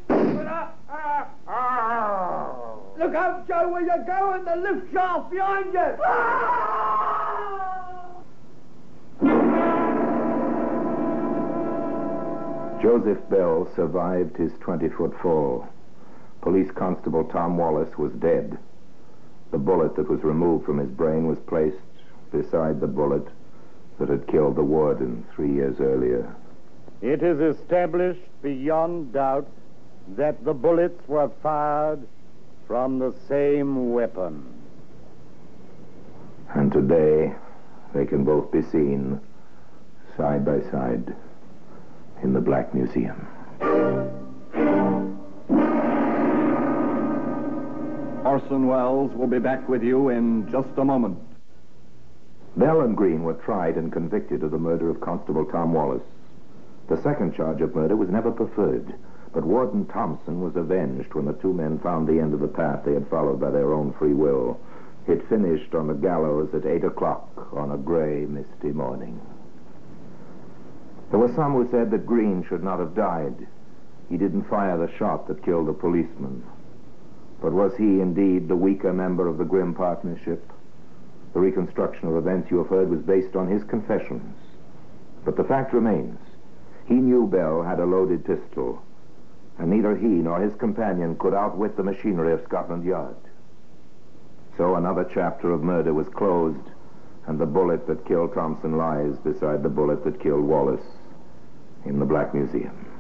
Look 2.99 3.15
out, 3.17 3.49
Joe, 3.49 3.69
where 3.71 3.83
you're 3.83 4.05
going. 4.05 4.45
The 4.45 4.57
lift 4.57 4.93
shaft 4.93 5.31
behind 5.33 5.73
you. 5.73 5.97
Joseph 12.83 13.29
Bell 13.31 13.69
survived 13.75 14.37
his 14.37 14.53
20-foot 14.65 15.15
fall. 15.21 15.67
Police 16.43 16.71
Constable 16.75 17.25
Tom 17.25 17.57
Wallace 17.57 17.97
was 17.97 18.13
dead. 18.15 18.59
The 19.53 19.59
bullet 19.59 19.97
that 19.97 20.11
was 20.11 20.23
removed 20.25 20.67
from 20.67 20.79
his 20.79 20.91
brain 20.91 21.27
was 21.27 21.39
placed 21.47 21.77
beside 22.33 22.81
the 22.81 22.87
bullet 22.89 23.27
that 23.99 24.09
had 24.09 24.27
killed 24.27 24.57
the 24.57 24.65
warden 24.65 25.25
three 25.35 25.53
years 25.53 25.77
earlier. 25.81 26.35
It 27.01 27.23
is 27.23 27.41
established 27.41 28.21
beyond 28.43 29.13
doubt 29.13 29.47
that 30.17 30.45
the 30.45 30.55
bullets 30.55 31.07
were 31.09 31.31
fired 31.43 32.07
from 32.67 32.99
the 32.99 33.15
same 33.29 33.93
weapon. 33.93 34.45
And 36.55 36.73
today, 36.73 37.35
they 37.95 38.05
can 38.05 38.25
both 38.25 38.51
be 38.51 38.63
seen 38.63 39.21
side 40.17 40.45
by 40.45 40.61
side 40.71 41.15
in 42.23 42.33
the 42.33 42.41
Black 42.41 42.75
Museum. 42.75 43.27
Orson 48.33 48.67
Welles 48.67 49.13
will 49.13 49.27
be 49.27 49.39
back 49.39 49.69
with 49.69 49.83
you 49.83 50.09
in 50.09 50.51
just 50.51 50.79
a 50.79 50.85
moment. 50.87 51.19
Bell 52.57 52.81
and 52.81 52.97
Green 52.97 53.25
were 53.25 53.35
tried 53.35 53.77
and 53.77 53.93
convicted 53.93 54.43
of 54.43 54.53
the 54.53 54.59
murder 54.59 54.89
of 54.89 55.03
Constable 55.03 55.45
Tom 55.45 55.75
Wallace. 55.75 56.01
The 56.89 56.97
second 57.03 57.35
charge 57.35 57.61
of 57.61 57.75
murder 57.75 57.95
was 57.95 58.09
never 58.09 58.31
preferred, 58.31 58.95
but 59.35 59.45
Warden 59.45 59.85
Thompson 59.85 60.41
was 60.41 60.57
avenged 60.57 61.13
when 61.13 61.27
the 61.27 61.35
two 61.35 61.53
men 61.53 61.79
found 61.81 62.09
the 62.09 62.21
end 62.21 62.33
of 62.33 62.41
the 62.41 62.49
path 62.49 62.87
they 62.87 62.95
had 62.95 63.07
followed 63.11 63.39
by 63.39 63.51
their 63.51 63.75
own 63.75 63.93
free 63.99 64.15
will. 64.15 64.59
It 65.07 65.29
finished 65.29 65.75
on 65.75 65.89
the 65.89 65.93
gallows 65.93 66.55
at 66.55 66.65
8 66.65 66.85
o'clock 66.85 67.53
on 67.53 67.73
a 67.73 67.77
gray, 67.77 68.25
misty 68.25 68.73
morning. 68.73 69.21
There 71.11 71.21
were 71.21 71.35
some 71.35 71.53
who 71.53 71.71
said 71.71 71.91
that 71.91 72.07
Green 72.07 72.47
should 72.49 72.65
not 72.65 72.79
have 72.79 72.95
died. 72.95 73.47
He 74.09 74.17
didn't 74.17 74.49
fire 74.49 74.79
the 74.79 74.91
shot 74.97 75.29
that 75.29 75.45
killed 75.45 75.69
the 75.69 75.75
policeman. 75.75 76.43
But 77.43 77.53
was 77.53 77.77
he 77.77 78.01
indeed 78.01 78.47
the 78.47 78.57
weaker 78.57 78.93
member 78.93 79.27
of 79.27 79.37
the 79.37 79.45
grim 79.45 79.75
partnership? 79.75 80.49
The 81.35 81.41
reconstruction 81.41 82.07
of 82.09 82.17
events 82.17 82.51
you 82.53 82.59
have 82.59 82.69
heard 82.69 82.89
was 82.89 83.01
based 83.01 83.35
on 83.35 83.49
his 83.49 83.65
confessions. 83.65 84.37
But 85.25 85.37
the 85.37 85.45
fact 85.45 85.73
remains, 85.73 86.21
he 86.87 86.95
knew 86.95 87.27
Bell 87.27 87.63
had 87.63 87.81
a 87.81 87.85
loaded 87.85 88.25
pistol, 88.25 88.81
and 89.59 89.71
neither 89.71 89.97
he 89.97 90.07
nor 90.07 90.41
his 90.41 90.55
companion 90.55 91.17
could 91.17 91.35
outwit 91.35 91.77
the 91.77 91.83
machinery 91.83 92.33
of 92.33 92.45
Scotland 92.45 92.85
Yard. 92.85 93.17
So 94.57 94.77
another 94.77 95.09
chapter 95.13 95.51
of 95.51 95.63
murder 95.63 95.93
was 95.93 96.09
closed, 96.11 96.71
and 97.27 97.41
the 97.41 97.47
bullet 97.47 97.87
that 97.89 98.07
killed 98.07 98.35
Thompson 98.35 98.77
lies 98.77 99.17
beside 99.19 99.63
the 99.63 99.69
bullet 99.69 100.05
that 100.05 100.21
killed 100.21 100.45
Wallace 100.45 100.87
in 101.85 101.99
the 101.99 102.05
Black 102.05 102.35
Museum. 102.35 102.92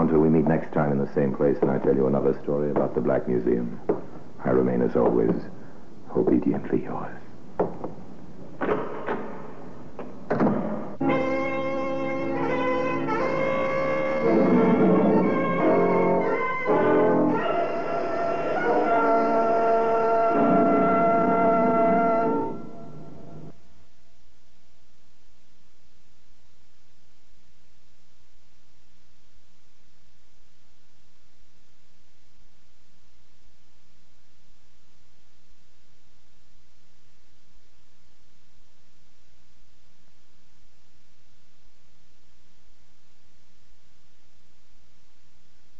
Until 0.00 0.20
we 0.20 0.30
meet 0.30 0.46
next 0.46 0.72
time 0.72 0.92
in 0.92 0.98
the 0.98 1.12
same 1.12 1.34
place, 1.34 1.58
and 1.60 1.70
I 1.70 1.78
tell 1.78 1.94
you 1.94 2.06
another 2.06 2.32
story 2.42 2.70
about 2.70 2.94
the 2.94 3.02
Black 3.02 3.28
Museum, 3.28 3.78
I 4.42 4.48
remain, 4.48 4.80
as 4.80 4.96
always, 4.96 5.34
obediently 6.16 6.84
yours. 6.84 7.14